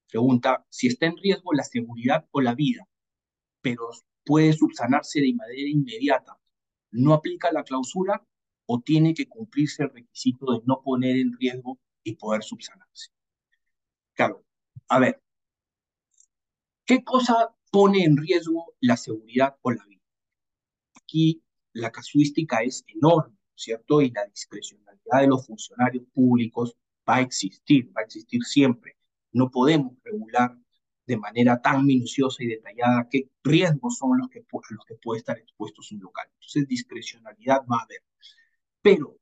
[0.07, 2.87] pregunta si está en riesgo la seguridad o la vida,
[3.61, 3.89] pero
[4.23, 6.39] puede subsanarse de manera inmediata.
[6.91, 8.25] ¿No aplica la clausura
[8.65, 13.11] o tiene que cumplirse el requisito de no poner en riesgo y poder subsanarse?
[14.13, 14.45] Claro,
[14.87, 15.21] a ver,
[16.85, 20.01] ¿qué cosa pone en riesgo la seguridad o la vida?
[20.95, 21.43] Aquí
[21.73, 24.01] la casuística es enorme, ¿cierto?
[24.01, 28.97] Y la discrecionalidad de los funcionarios públicos va a existir, va a existir siempre.
[29.31, 30.57] No podemos regular
[31.05, 35.37] de manera tan minuciosa y detallada qué riesgos son los que, los que puede estar
[35.37, 36.27] expuestos un local.
[36.33, 38.03] Entonces, discrecionalidad va a haber.
[38.81, 39.17] Pero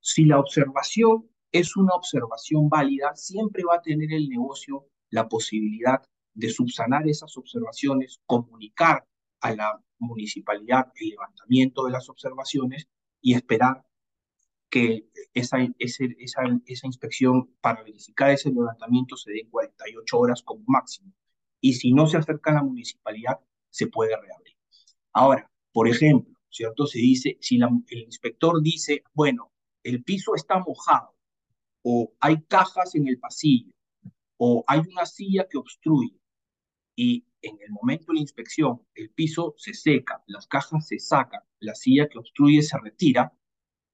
[0.00, 6.02] si la observación es una observación válida, siempre va a tener el negocio la posibilidad
[6.34, 9.06] de subsanar esas observaciones, comunicar
[9.40, 12.88] a la municipalidad el levantamiento de las observaciones
[13.22, 13.84] y esperar
[14.68, 16.04] que esa, esa,
[16.66, 21.12] esa, inspección para verificar ese levantamiento se dé en 48 horas como máximo.
[21.60, 23.38] Y si no se acerca a la municipalidad,
[23.70, 24.56] se puede reabrir.
[25.12, 26.86] Ahora, por ejemplo, ¿cierto?
[26.86, 31.14] Se dice, si el inspector dice, bueno, el piso está mojado,
[31.82, 33.72] o hay cajas en el pasillo,
[34.36, 36.18] o hay una silla que obstruye,
[36.96, 41.42] y en el momento de la inspección el piso se seca, las cajas se sacan,
[41.62, 43.32] la silla que obstruye se retira,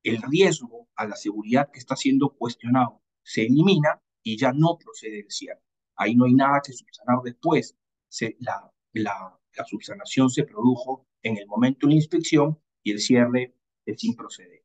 [0.02, 5.20] el riesgo a la seguridad que está siendo cuestionado se elimina y ya no procede
[5.20, 5.62] el cierre.
[5.96, 7.76] Ahí no hay nada que subsanar después.
[8.08, 13.54] Se, la, la, subsanación se produjo en el momento de la inspección y el cierre
[13.84, 14.64] es sin proceder.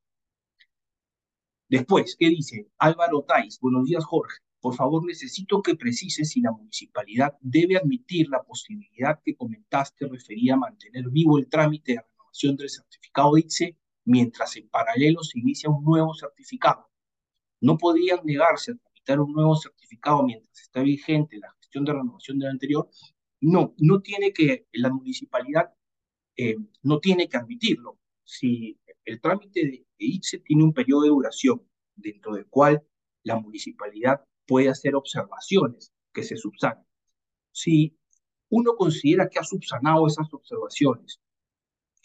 [1.67, 2.69] Después, ¿qué dice?
[2.77, 4.37] Álvaro Tais, buenos días Jorge.
[4.61, 10.53] Por favor, necesito que precises si la municipalidad debe admitir la posibilidad que comentaste refería
[10.53, 11.99] a mantener vivo el trámite
[12.33, 16.89] renovación del certificado de mientras en paralelo se inicia un nuevo certificado.
[17.61, 22.39] No podrían negarse a tramitar un nuevo certificado mientras está vigente la gestión de renovación
[22.39, 22.89] del anterior.
[23.39, 25.73] No, no tiene que, la municipalidad
[26.35, 27.99] eh, no tiene que admitirlo.
[28.23, 31.61] Si el trámite de ITSE tiene un periodo de duración
[31.95, 32.83] dentro del cual
[33.23, 36.85] la municipalidad puede hacer observaciones que se subsanen.
[37.51, 37.95] Si
[38.49, 41.22] uno considera que ha subsanado esas observaciones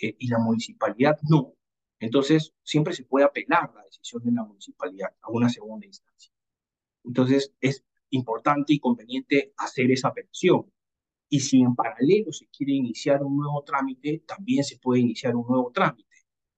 [0.00, 1.54] eh, y la municipalidad no,
[2.00, 6.32] entonces, siempre se puede apelar la decisión de la municipalidad a una segunda instancia.
[7.04, 10.72] Entonces, es importante y conveniente hacer esa apelación.
[11.28, 15.46] Y si en paralelo se quiere iniciar un nuevo trámite, también se puede iniciar un
[15.46, 16.08] nuevo trámite.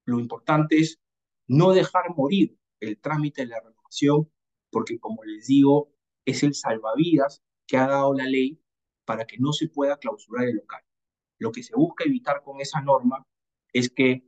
[0.05, 1.01] Lo importante es
[1.49, 4.31] no dejar morir el trámite de la renovación,
[4.71, 5.93] porque como les digo,
[6.25, 8.61] es el salvavidas que ha dado la ley
[9.05, 10.83] para que no se pueda clausurar el local.
[11.39, 13.27] Lo que se busca evitar con esa norma
[13.73, 14.25] es que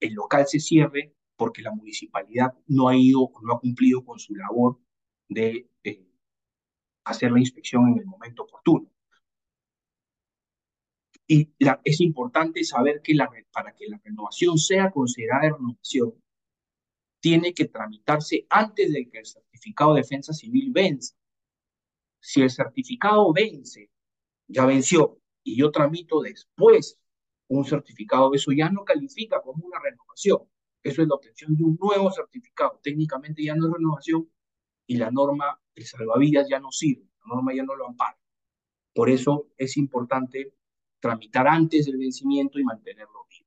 [0.00, 4.34] el local se cierre porque la municipalidad no ha ido no ha cumplido con su
[4.34, 4.78] labor
[5.28, 6.06] de eh,
[7.04, 8.90] hacer la inspección en el momento oportuno.
[11.26, 11.48] Y
[11.84, 16.14] es importante saber que la, para que la renovación sea considerada renovación,
[17.20, 21.14] tiene que tramitarse antes de que el certificado de defensa civil vence.
[22.20, 23.90] Si el certificado vence,
[24.48, 26.99] ya venció, y yo tramito después
[27.56, 30.38] un certificado, eso ya no califica como una renovación.
[30.82, 32.80] Eso es la obtención de un nuevo certificado.
[32.82, 34.30] Técnicamente ya no es renovación
[34.86, 38.16] y la norma, el salvavidas ya no sirve, la norma ya no lo ampara.
[38.94, 40.54] Por eso es importante
[41.00, 43.46] tramitar antes del vencimiento y mantenerlo vivo.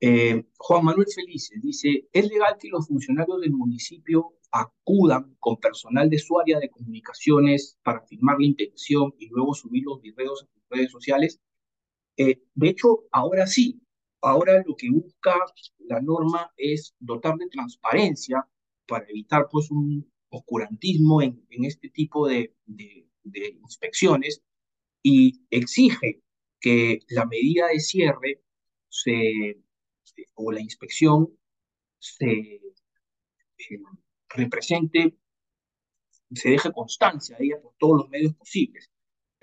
[0.00, 6.08] Eh, Juan Manuel Felices dice, ¿es legal que los funcionarios del municipio acudan con personal
[6.08, 10.46] de su área de comunicaciones para firmar la intención y luego subir los videos a
[10.46, 11.40] sus redes sociales?
[12.16, 13.80] Eh, de hecho, ahora sí,
[14.20, 15.34] ahora lo que busca
[15.78, 18.46] la norma es dotar de transparencia
[18.86, 23.06] para evitar pues un oscurantismo en, este tipo de, de,
[23.62, 24.42] inspecciones
[25.02, 26.22] y exige
[26.60, 28.42] que la medida de cierre
[28.88, 29.60] se,
[30.34, 31.28] o la inspección
[31.98, 33.80] se eh,
[34.28, 35.16] represente,
[36.32, 38.90] se deje constancia de ella por todos los medios posibles.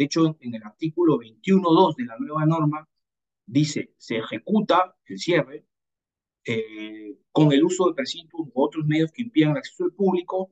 [0.02, 2.90] De hecho, en el artículo 21.2 de la nueva norma
[3.46, 5.64] dice, se ejecuta el cierre
[6.44, 10.50] eh, con el uso de precintos u otros medios que impidan el acceso al público,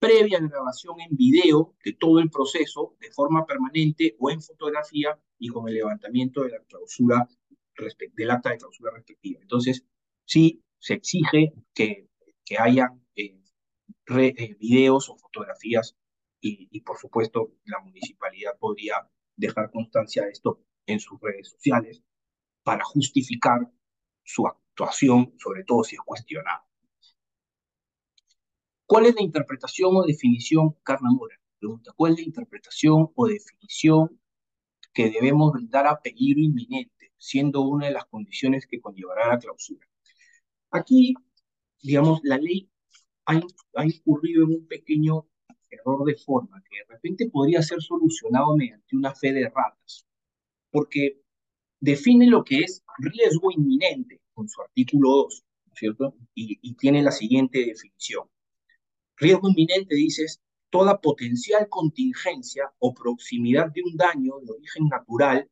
[0.00, 5.46] previa grabación en video de todo el proceso de forma permanente o en fotografía y
[5.46, 7.28] con el levantamiento de la clausura
[8.16, 9.38] del acta de clausura respectiva.
[9.40, 9.86] Entonces,
[10.24, 12.08] sí se exige que,
[12.44, 13.38] que hayan eh,
[14.08, 15.94] eh, videos o fotografías
[16.40, 22.02] y, por supuesto la municipalidad podría dejar constancia de esto en sus redes sociales
[22.62, 23.70] para justificar
[24.22, 26.66] su actuación, sobre todo si es cuestionada.
[28.86, 31.36] ¿Cuál es la interpretación o definición, Carla Mora?
[31.58, 34.20] Pregunta, ¿cuál es la interpretación o definición
[34.92, 39.86] que debemos brindar a peligro inminente, siendo una de las condiciones que conllevará la clausura?
[40.70, 41.14] Aquí,
[41.80, 42.68] digamos, la ley
[43.26, 43.40] ha,
[43.76, 45.29] ha incurrido en un pequeño
[45.70, 50.06] error de forma que de repente podría ser solucionado mediante una fe de ratas,
[50.70, 51.20] porque
[51.80, 55.44] define lo que es riesgo inminente con su artículo 2,
[55.74, 56.14] ¿cierto?
[56.34, 58.28] Y, y tiene la siguiente definición.
[59.16, 60.40] Riesgo inminente, dices,
[60.70, 65.48] toda potencial contingencia o proximidad de un daño de origen natural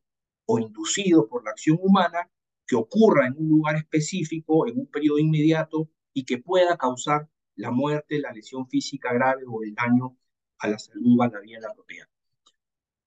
[0.47, 2.31] o inducido por la acción humana
[2.67, 7.29] que ocurra en un lugar específico, en un periodo inmediato y que pueda causar
[7.59, 10.17] la muerte, la lesión física grave o el daño
[10.59, 12.09] a la salud, a la vida propiedad.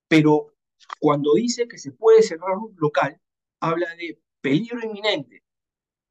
[0.07, 0.53] Pero
[0.99, 3.19] cuando dice que se puede cerrar un local,
[3.61, 5.43] habla de peligro inminente,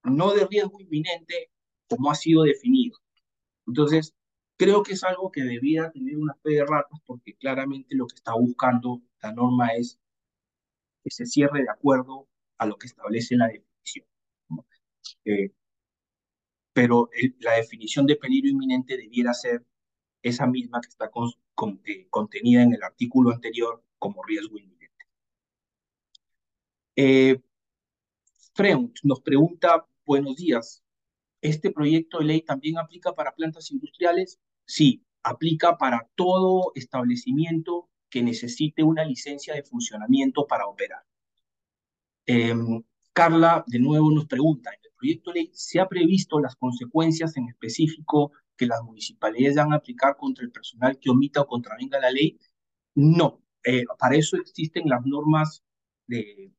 [0.04, 1.50] no de riesgo inminente
[1.88, 2.98] como ha sido definido.
[3.66, 4.14] Entonces,
[4.56, 8.16] creo que es algo que debiera tener una fe de ratas porque claramente lo que
[8.16, 9.98] está buscando la norma es
[11.04, 12.26] que se cierre de acuerdo
[12.58, 14.06] a lo que establece la definición.
[15.24, 15.52] Eh,
[16.72, 17.10] pero
[17.40, 19.64] la definición de peligro inminente debiera ser
[20.22, 21.10] esa misma que está
[21.84, 25.06] eh, contenida en el artículo anterior como riesgo inminente.
[26.96, 27.40] Eh,
[28.54, 30.82] Freund nos pregunta, buenos días,
[31.40, 34.40] ¿este proyecto de ley también aplica para plantas industriales?
[34.66, 41.02] Sí, aplica para todo establecimiento que necesite una licencia de funcionamiento para operar.
[42.26, 46.56] Em, Carla, de nuevo, nos pregunta, ¿en el proyecto de ley se ha previsto las
[46.56, 51.46] consecuencias en específico que las municipalidades van a aplicar contra el personal que omita o
[51.46, 52.38] contravenga la ley?
[52.94, 55.62] No, eh, para eso existen las normas
[56.06, 56.52] de,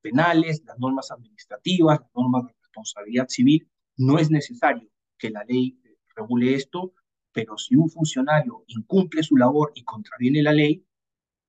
[0.00, 3.68] penales, las normas administrativas, las normas de responsabilidad civil.
[3.96, 5.80] No es necesario que la ley
[6.14, 6.92] regule esto,
[7.32, 10.84] pero si un funcionario incumple su labor y contraviene la ley,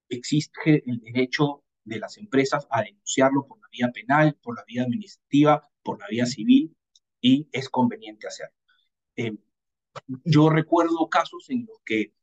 [0.10, 4.84] existe el derecho de las empresas a denunciarlo por la vía penal, por la vía
[4.84, 6.76] administrativa, por la vía civil,
[7.22, 8.58] y es conveniente hacerlo.
[9.16, 9.38] Eh,
[10.26, 12.14] yo recuerdo casos en los que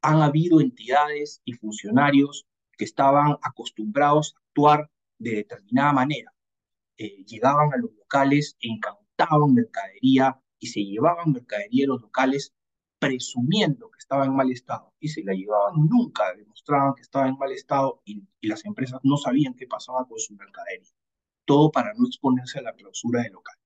[0.00, 2.46] han habido entidades y funcionarios
[2.78, 6.32] que estaban acostumbrados a actuar de determinada manera.
[6.96, 12.54] Eh, llegaban a los locales, incautaban mercadería y se llevaban mercadería de los locales
[13.00, 17.38] presumiendo que estaba en mal estado y se la llevaban nunca, demostraban que estaba en
[17.38, 20.88] mal estado y, las empresas no sabían qué pasaba con su mercadería.
[21.50, 23.56] Todo para no exponerse a la clausura del local.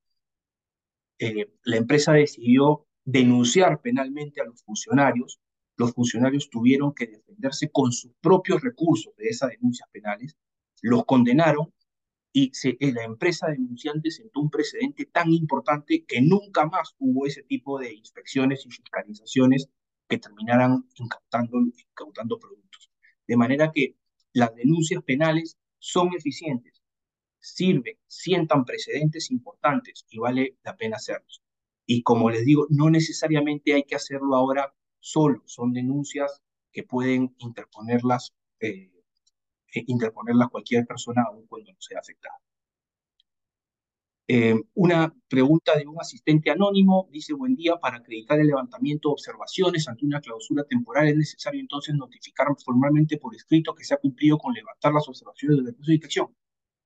[1.19, 5.39] Eh, la empresa decidió denunciar penalmente a los funcionarios.
[5.77, 10.35] Los funcionarios tuvieron que defenderse con sus propios recursos de esas denuncias penales.
[10.81, 11.75] Los condenaron
[12.33, 17.27] y se, eh, la empresa denunciante sentó un precedente tan importante que nunca más hubo
[17.27, 19.69] ese tipo de inspecciones y fiscalizaciones
[20.09, 22.89] que terminaran incautando, incautando productos.
[23.27, 23.95] De manera que
[24.33, 26.74] las denuncias penales son eficientes,
[27.45, 31.41] sirven, sientan precedentes importantes y vale la pena hacerlos.
[31.85, 36.41] Y como les digo, no necesariamente hay que hacerlo ahora solo, son denuncias
[36.71, 38.91] que pueden interponerlas eh,
[39.87, 42.35] interponerla cualquier persona aun cuando no sea afectada.
[44.27, 49.13] Eh, una pregunta de un asistente anónimo dice, buen día, para acreditar el levantamiento de
[49.13, 53.97] observaciones ante una clausura temporal es necesario entonces notificar formalmente por escrito que se ha
[53.97, 56.35] cumplido con levantar las observaciones del recurso de inspección.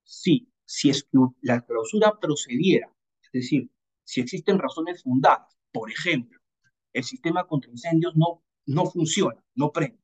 [0.09, 2.91] Sí, si es que la clausura procediera,
[3.21, 3.69] es decir,
[4.03, 6.39] si existen razones fundadas, por ejemplo,
[6.93, 10.01] el sistema contra incendios no, no funciona, no prende,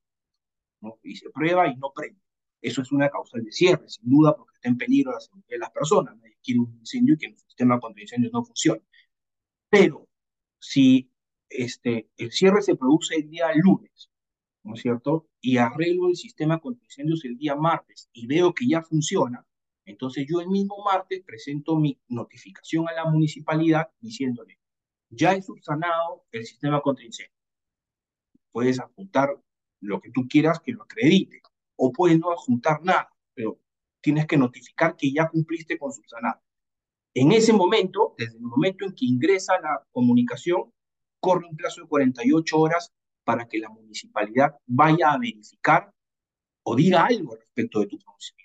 [0.82, 1.00] ¿no?
[1.04, 2.26] y se prueba y no prende
[2.66, 5.58] eso es una causa de cierre, sin duda, porque está en peligro la seguridad de
[5.60, 6.18] las personas.
[6.18, 8.82] Nadie quiere un incendio y que el sistema contra incendios no funcione.
[9.70, 10.08] Pero
[10.60, 11.12] si
[11.50, 14.10] este, el cierre se produce el día lunes,
[14.64, 15.30] ¿no es cierto?
[15.42, 19.46] Y arreglo el sistema contra incendios el día martes y veo que ya funciona,
[19.86, 24.60] entonces yo el mismo martes presento mi notificación a la municipalidad diciéndole,
[25.10, 27.36] ya he subsanado el sistema contra incendios.
[28.52, 29.30] Puedes apuntar
[29.82, 31.42] lo que tú quieras que lo acredite
[31.78, 33.60] o puedes no adjuntar nada, pero
[34.02, 36.42] tienes que notificar que ya cumpliste con subsanar.
[37.14, 40.72] En ese momento, desde el momento en que ingresa la comunicación,
[41.20, 42.92] corre un plazo de 48 horas
[43.24, 45.92] para que la municipalidad vaya a verificar
[46.64, 48.45] o diga algo respecto de tu conocimiento.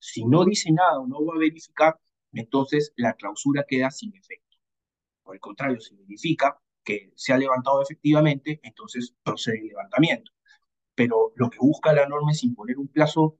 [0.00, 2.00] Si no dice nada o no va a verificar,
[2.32, 4.58] entonces la clausura queda sin efecto.
[5.22, 10.32] Por el contrario, si verifica que se ha levantado efectivamente, entonces procede el levantamiento
[11.00, 13.38] pero lo que busca la norma es imponer un plazo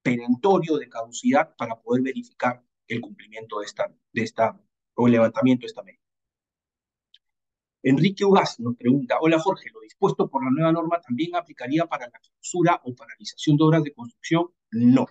[0.00, 4.60] perentorio de caducidad para poder verificar el cumplimiento de esta, de esta
[4.94, 6.00] o el levantamiento de esta medida.
[7.82, 12.06] Enrique Ugas nos pregunta, hola Jorge, ¿lo dispuesto por la nueva norma también aplicaría para
[12.06, 14.46] la clausura o paralización de obras de construcción?
[14.70, 15.08] No,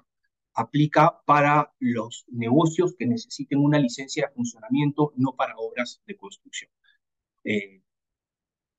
[0.53, 6.71] aplica para los negocios que necesiten una licencia de funcionamiento, no para obras de construcción.
[7.43, 7.81] Eh,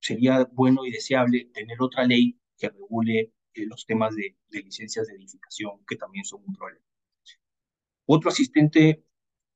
[0.00, 5.14] sería bueno y deseable tener otra ley que regule eh, los temas de, licencias de
[5.14, 6.84] edificación, que también son un problema.
[8.06, 9.04] Otro asistente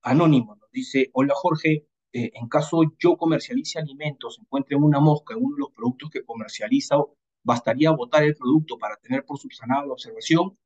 [0.03, 5.45] anónimo nos dice, hola Jorge, eh, en caso yo comercialice alimentos, encuentre una mosca en
[5.45, 6.97] uno de los productos que comercializa,
[7.45, 10.59] ¿bastaría votar el producto para tener por subsanada la observación?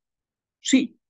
[0.61, 1.01] Sí.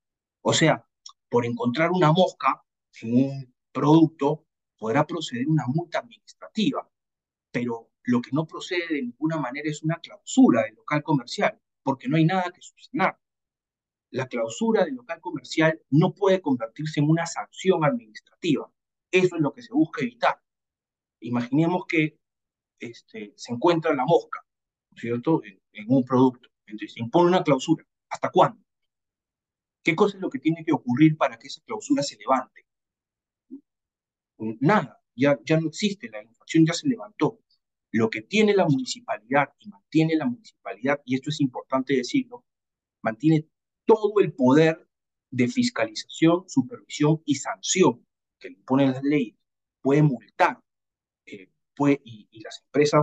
[0.42, 0.84] O sea,
[1.28, 2.62] por encontrar una mosca
[3.00, 4.44] en un producto,
[4.76, 6.88] podrá proceder una multa administrativa,
[7.52, 12.08] pero lo que no procede de ninguna manera es una clausura del local comercial, porque
[12.08, 13.18] no hay nada que subsanar.
[14.10, 18.70] La clausura del local comercial no puede convertirse en una sanción administrativa.
[19.10, 20.42] Eso es lo que se busca evitar.
[21.20, 22.18] Imaginemos que
[22.80, 24.44] este, se encuentra la mosca,
[24.96, 26.48] ¿cierto?, en, en un producto.
[26.66, 27.84] Entonces, se impone una clausura.
[28.10, 28.62] ¿Hasta cuándo?
[29.82, 32.66] ¿Qué cosa es lo que tiene que ocurrir para que esa clausura se levante?
[34.60, 37.40] Nada, ya, ya no existe, la infracción ya se levantó.
[37.90, 42.44] Lo que tiene la municipalidad y mantiene la municipalidad, y esto es importante decirlo,
[43.02, 43.48] mantiene
[43.84, 44.88] todo el poder
[45.30, 48.06] de fiscalización, supervisión y sanción
[48.38, 49.36] que le imponen las leyes.
[49.80, 50.60] Puede multar,
[51.26, 53.00] eh, puede, y, y las empresas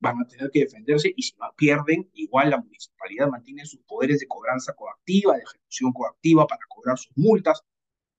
[0.00, 4.20] van a tener que defenderse y si no pierden, igual la municipalidad mantiene sus poderes
[4.20, 7.62] de cobranza coactiva, de ejecución coactiva para cobrar sus multas.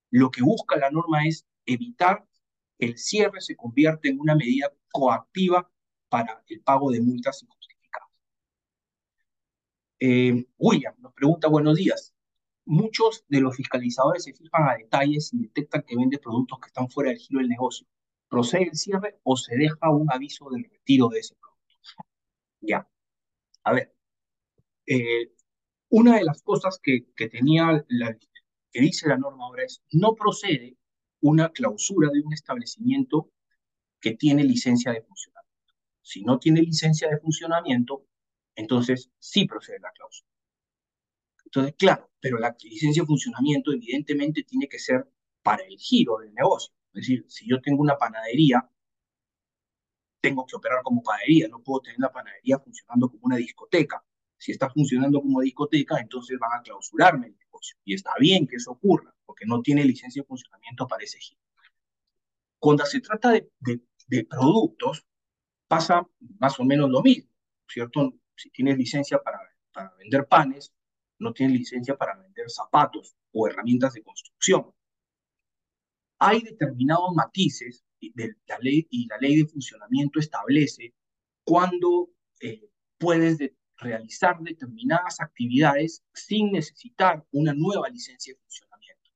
[0.09, 2.25] Lo que busca la norma es evitar
[2.77, 5.69] que el cierre se convierta en una medida coactiva
[6.09, 8.09] para el pago de multas injustificadas.
[9.99, 12.13] Eh, William nos pregunta, buenos días.
[12.65, 16.89] Muchos de los fiscalizadores se fijan a detalles y detectan que vende productos que están
[16.89, 17.87] fuera del giro del negocio.
[18.27, 21.46] ¿Procede el cierre o se deja un aviso del retiro de ese producto?
[22.61, 22.87] Ya.
[23.63, 23.93] A ver,
[24.85, 25.33] eh,
[25.89, 28.17] una de las cosas que, que tenía, la,
[28.71, 30.77] que dice la norma ahora es, no procede
[31.21, 33.31] una clausura de un establecimiento
[33.99, 35.73] que tiene licencia de funcionamiento.
[36.01, 38.05] Si no tiene licencia de funcionamiento,
[38.55, 40.29] entonces sí procede la cláusula.
[41.45, 45.07] Entonces, claro, pero la licencia de funcionamiento evidentemente tiene que ser
[45.41, 46.73] para el giro del negocio.
[46.93, 48.69] Es decir, si yo tengo una panadería
[50.19, 54.03] tengo que operar como panadería, no puedo tener la panadería funcionando como una discoteca.
[54.37, 57.77] Si está funcionando como discoteca, entonces van a clausurarme el negocio.
[57.83, 61.41] Y está bien que eso ocurra, porque no tiene licencia de funcionamiento para ese giro.
[62.59, 65.05] Cuando se trata de, productos,
[65.67, 66.07] pasa
[66.39, 67.29] más o menos lo mismo,
[67.67, 68.13] ¿cierto?
[68.35, 69.39] Si tienes licencia para,
[69.71, 70.71] para vender panes,
[71.19, 74.71] no tienes licencia para vender zapatos o herramientas de construcción.
[76.19, 80.93] Hay determinados matices de la ley y la ley de funcionamiento establece
[81.43, 82.09] cuándo
[82.41, 89.11] eh, puedes de, realizar determinadas actividades sin necesitar una nueva licencia de funcionamiento.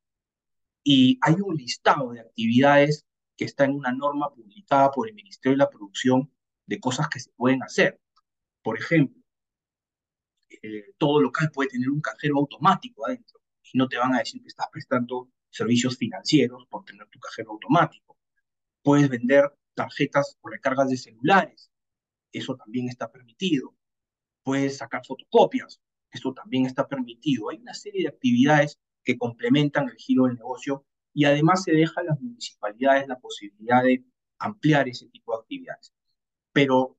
[0.83, 5.53] Y hay un listado de actividades que está en una norma publicada por el Ministerio
[5.53, 6.31] de la Producción
[6.65, 7.99] de cosas que se pueden hacer.
[8.61, 9.21] Por ejemplo,
[10.49, 14.41] eh, todo local puede tener un cajero automático adentro y no te van a decir
[14.41, 18.11] que estás prestando servicios financieros por tener tu cajero automático
[18.83, 19.45] Puedes vender
[19.75, 21.71] tarjetas o recargas de celulares,
[22.31, 23.75] eso también está permitido.
[24.43, 25.79] Puedes sacar fotocopias,
[26.11, 27.49] eso también está permitido.
[27.49, 32.01] Hay una serie de actividades que complementan el giro del negocio y además se deja
[32.01, 34.03] a las municipalidades la posibilidad de
[34.39, 35.93] ampliar ese tipo de actividades.
[36.51, 36.97] Pero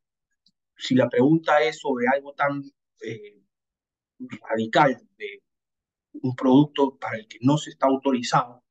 [0.76, 2.62] si la pregunta es sobre algo tan
[3.00, 3.42] eh,
[4.48, 5.42] radical de
[6.14, 8.62] un producto para el que no se está autorizado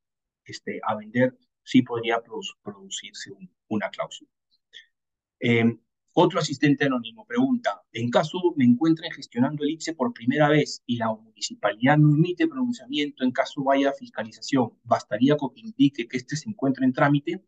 [0.45, 2.21] este, a vender, sí podría
[2.63, 3.31] producirse
[3.67, 4.29] una cláusula.
[5.39, 5.77] Eh,
[6.13, 10.97] otro asistente anónimo pregunta, en caso me encuentren gestionando el IPSE por primera vez y
[10.97, 16.17] la municipalidad no emite pronunciamiento en caso vaya a fiscalización, ¿bastaría con que indique que
[16.17, 17.45] este se encuentra en trámite?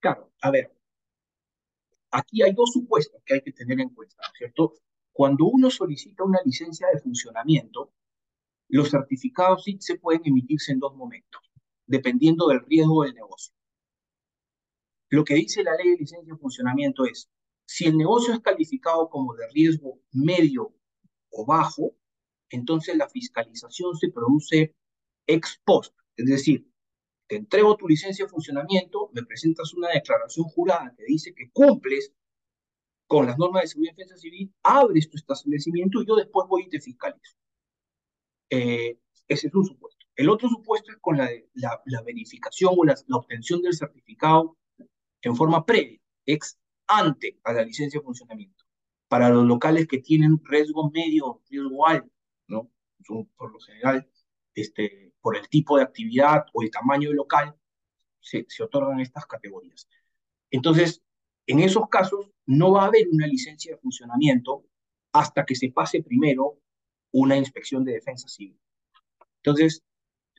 [0.00, 0.74] Claro, a ver,
[2.10, 4.72] aquí hay dos supuestos que hay que tener en cuenta, ¿cierto?
[5.12, 7.92] Cuando uno solicita una licencia de funcionamiento,
[8.72, 11.40] los certificados IPSE pueden emitirse en dos momentos
[11.86, 13.54] dependiendo del riesgo del negocio.
[15.10, 17.28] Lo que dice la ley de licencia de funcionamiento es,
[17.66, 20.74] si el negocio es calificado como de riesgo medio
[21.30, 21.94] o bajo,
[22.48, 24.74] entonces la fiscalización se produce
[25.26, 26.66] ex post, es decir,
[27.26, 32.12] te entrego tu licencia de funcionamiento, me presentas una declaración jurada que dice que cumples
[33.06, 36.62] con las normas de seguridad y defensa civil, abres tu establecimiento y yo después voy
[36.62, 37.36] y te fiscalizo.
[38.52, 38.98] Eh,
[39.28, 40.04] ese es un supuesto.
[40.14, 44.58] El otro supuesto es con la, la, verificación o la, obtención del certificado
[45.22, 48.62] en forma previa, ex ante a la licencia de funcionamiento,
[49.08, 52.12] para los locales que tienen riesgo medio, riesgo alto,
[52.46, 52.70] ¿no?
[53.36, 54.06] por lo general,
[54.54, 57.56] este, por el tipo de actividad o el tamaño del local,
[58.20, 59.88] se, se otorgan estas categorías.
[60.50, 61.02] Entonces,
[61.46, 64.66] en esos casos, no va a haber una licencia de funcionamiento
[65.12, 66.61] hasta que se pase primero
[67.12, 68.58] una inspección de defensa civil.
[69.38, 69.82] Entonces,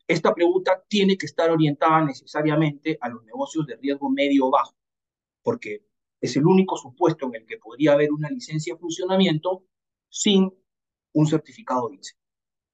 [0.08, 4.76] esta pregunta tiene que estar orientada necesariamente a los negocios de riesgo medio o bajo,
[5.42, 5.86] porque
[6.22, 9.66] es el único supuesto en el que podría haber una licencia de funcionamiento
[10.10, 10.52] sin
[11.14, 12.16] un certificado ICE.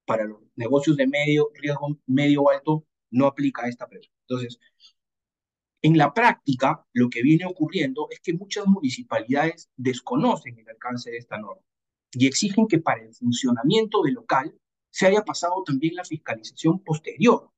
[0.04, 4.12] Para los negocios de medio riesgo medio o alto no aplica esta pregunta.
[4.28, 4.58] Entonces,
[5.82, 11.18] En la práctica, lo que viene ocurriendo es que muchas municipalidades desconocen el alcance de
[11.18, 11.62] esta norma
[12.12, 14.54] y exigen que para el funcionamiento del local
[14.90, 17.50] se haya pasado también la fiscalización posterior.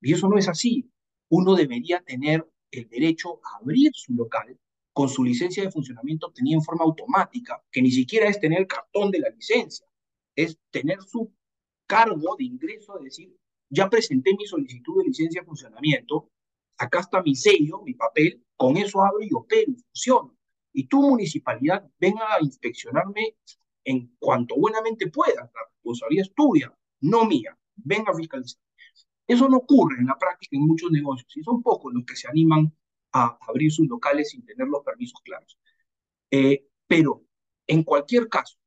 [0.00, 0.90] Y eso no es así.
[1.28, 4.58] Uno debería tener el derecho a abrir su local
[4.92, 9.10] con su licencia de funcionamiento obtenida en forma automática, que ni siquiera es tener cartón
[9.10, 9.86] de la licencia,
[10.34, 11.32] es tener su
[11.86, 13.36] cargo de ingreso, es decir,
[13.68, 16.28] ya presenté mi solicitud de licencia de funcionamiento,
[16.76, 20.36] acá está mi sello, mi papel, con eso abro y opero y funciono.
[20.72, 23.36] Y tu municipalidad venga a inspeccionarme
[23.84, 28.60] en cuanto buenamente pueda, la responsabilidad es tuya, no mía, venga a fiscalizar.
[29.26, 32.28] Eso no ocurre en la práctica en muchos negocios y son pocos los que se
[32.28, 32.74] animan
[33.12, 35.58] a abrir sus locales sin tener los permisos claros.
[36.30, 37.24] Eh, pero
[37.66, 38.58] en cualquier caso,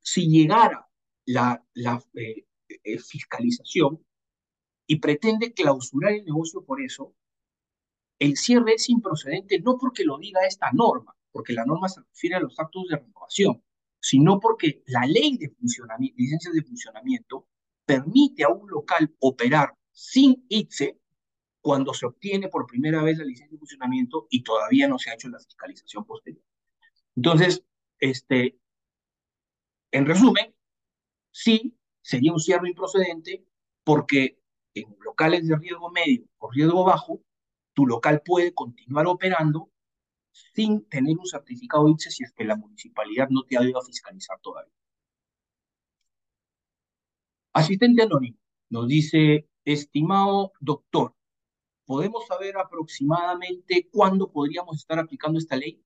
[0.00, 0.88] si llegara
[1.26, 4.04] la, la eh, eh, fiscalización
[4.86, 7.14] y pretende clausurar el negocio por eso,
[8.18, 12.36] el cierre es improcedente no porque lo diga esta norma, porque la norma se refiere
[12.36, 13.62] a los actos de renovación,
[14.04, 17.48] sino porque la ley de funcionamiento, licencias de funcionamiento,
[17.86, 21.00] permite a un local operar sin ITSE
[21.62, 25.14] cuando se obtiene por primera vez la licencia de funcionamiento y todavía no se ha
[25.14, 26.44] hecho la fiscalización posterior.
[27.16, 27.64] Entonces,
[27.98, 28.58] este,
[29.90, 30.54] en resumen,
[31.30, 33.46] sí, sería un cierre improcedente
[33.84, 34.38] porque
[34.74, 37.22] en locales de riesgo medio o riesgo bajo,
[37.72, 39.70] tu local puede continuar operando
[40.52, 43.84] sin tener un certificado ITSE si es que la municipalidad no te ha ido a
[43.84, 44.72] fiscalizar todavía.
[47.52, 48.36] Asistente anónimo
[48.70, 51.14] nos dice, estimado doctor,
[51.84, 55.80] ¿podemos saber aproximadamente cuándo podríamos estar aplicando esta ley?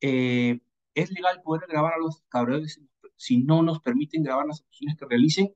[0.00, 0.60] Eh,
[0.94, 2.80] ¿Es legal poder grabar a los cabradores
[3.16, 5.54] si no nos permiten grabar las acciones que realicen?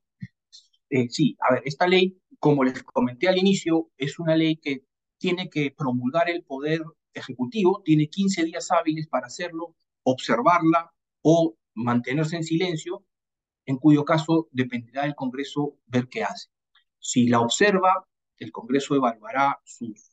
[0.90, 4.84] Eh, sí, a ver, esta ley, como les comenté al inicio, es una ley que
[5.16, 6.82] tiene que promulgar el Poder
[7.14, 10.92] Ejecutivo, tiene 15 días hábiles para hacerlo, observarla
[11.22, 13.04] o mantenerse en silencio,
[13.66, 16.48] en cuyo caso dependerá del Congreso ver qué hace.
[16.98, 18.06] Si la observa,
[18.38, 20.10] el Congreso evaluará sus,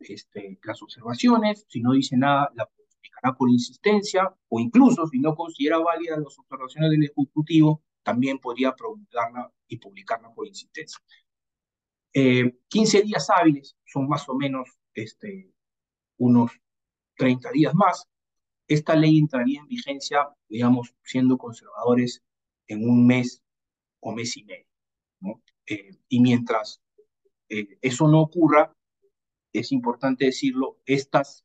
[0.00, 5.34] este, las observaciones, si no dice nada, la publicará por insistencia, o incluso si no
[5.34, 10.98] considera válidas las observaciones del Ejecutivo, también podría promulgarla y publicarla por insistencia.
[12.12, 15.52] 15 eh, días hábiles son más o menos este,
[16.18, 16.52] unos
[17.16, 18.06] 30 días más.
[18.66, 22.22] Esta ley entraría en vigencia, digamos, siendo conservadores
[22.66, 23.42] en un mes
[24.00, 24.66] o mes y medio.
[25.66, 26.80] Eh, y mientras
[27.48, 28.74] eh, eso no ocurra,
[29.52, 31.44] es importante decirlo, estas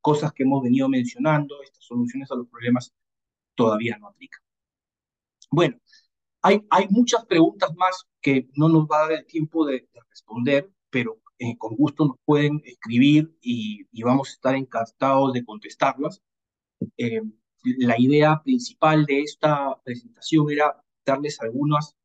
[0.00, 2.94] cosas que hemos venido mencionando, estas soluciones a los problemas,
[3.56, 4.40] todavía no aplican.
[5.50, 5.80] Bueno,
[6.42, 11.20] hay, muchas preguntas más que no nos va a dar el tiempo de, responder, pero
[11.38, 16.22] eh, con gusto nos pueden escribir y, vamos a estar encantados de contestarlas.
[16.96, 17.22] Eh,
[17.78, 21.96] la idea principal de esta presentación era darles algunas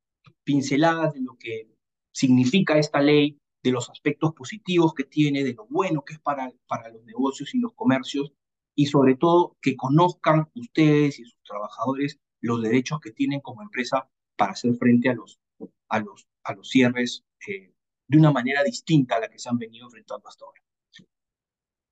[0.44, 1.68] pinceladas de lo que
[2.12, 6.52] significa esta ley, de los aspectos positivos que tiene, de lo bueno que es para,
[6.66, 8.32] para los negocios y los comercios,
[8.74, 14.08] y sobre todo que conozcan ustedes y sus trabajadores los derechos que tienen como empresa
[14.36, 15.40] para hacer frente a los,
[15.88, 17.71] a los, a los cierres eh,
[18.12, 20.60] de una manera distinta a la que se han venido enfrentando hasta ahora.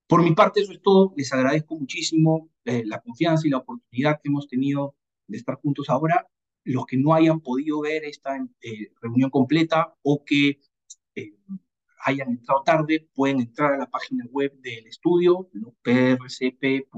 [0.06, 1.14] Por mi parte, eso es todo.
[1.16, 4.96] Les agradezco muchísimo eh, la confianza y la oportunidad que hemos tenido
[5.26, 6.26] de estar juntos ahora.
[6.64, 10.60] Los que no hayan podido ver esta eh, reunión completa o que
[12.02, 15.50] hayan entrado tarde, pueden entrar a la página web del estudio,
[15.82, 16.90] prcp.com.p,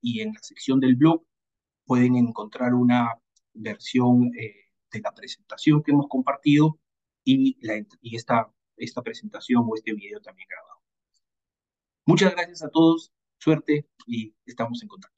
[0.00, 1.24] y en la sección del blog
[1.84, 3.14] pueden encontrar una
[3.52, 6.80] versión eh, de la presentación que hemos compartido
[7.24, 10.80] y, la, esta, esta presentación o este video también grabado.
[12.06, 15.13] Muchas gracias a todos, suerte y estamos en contacto.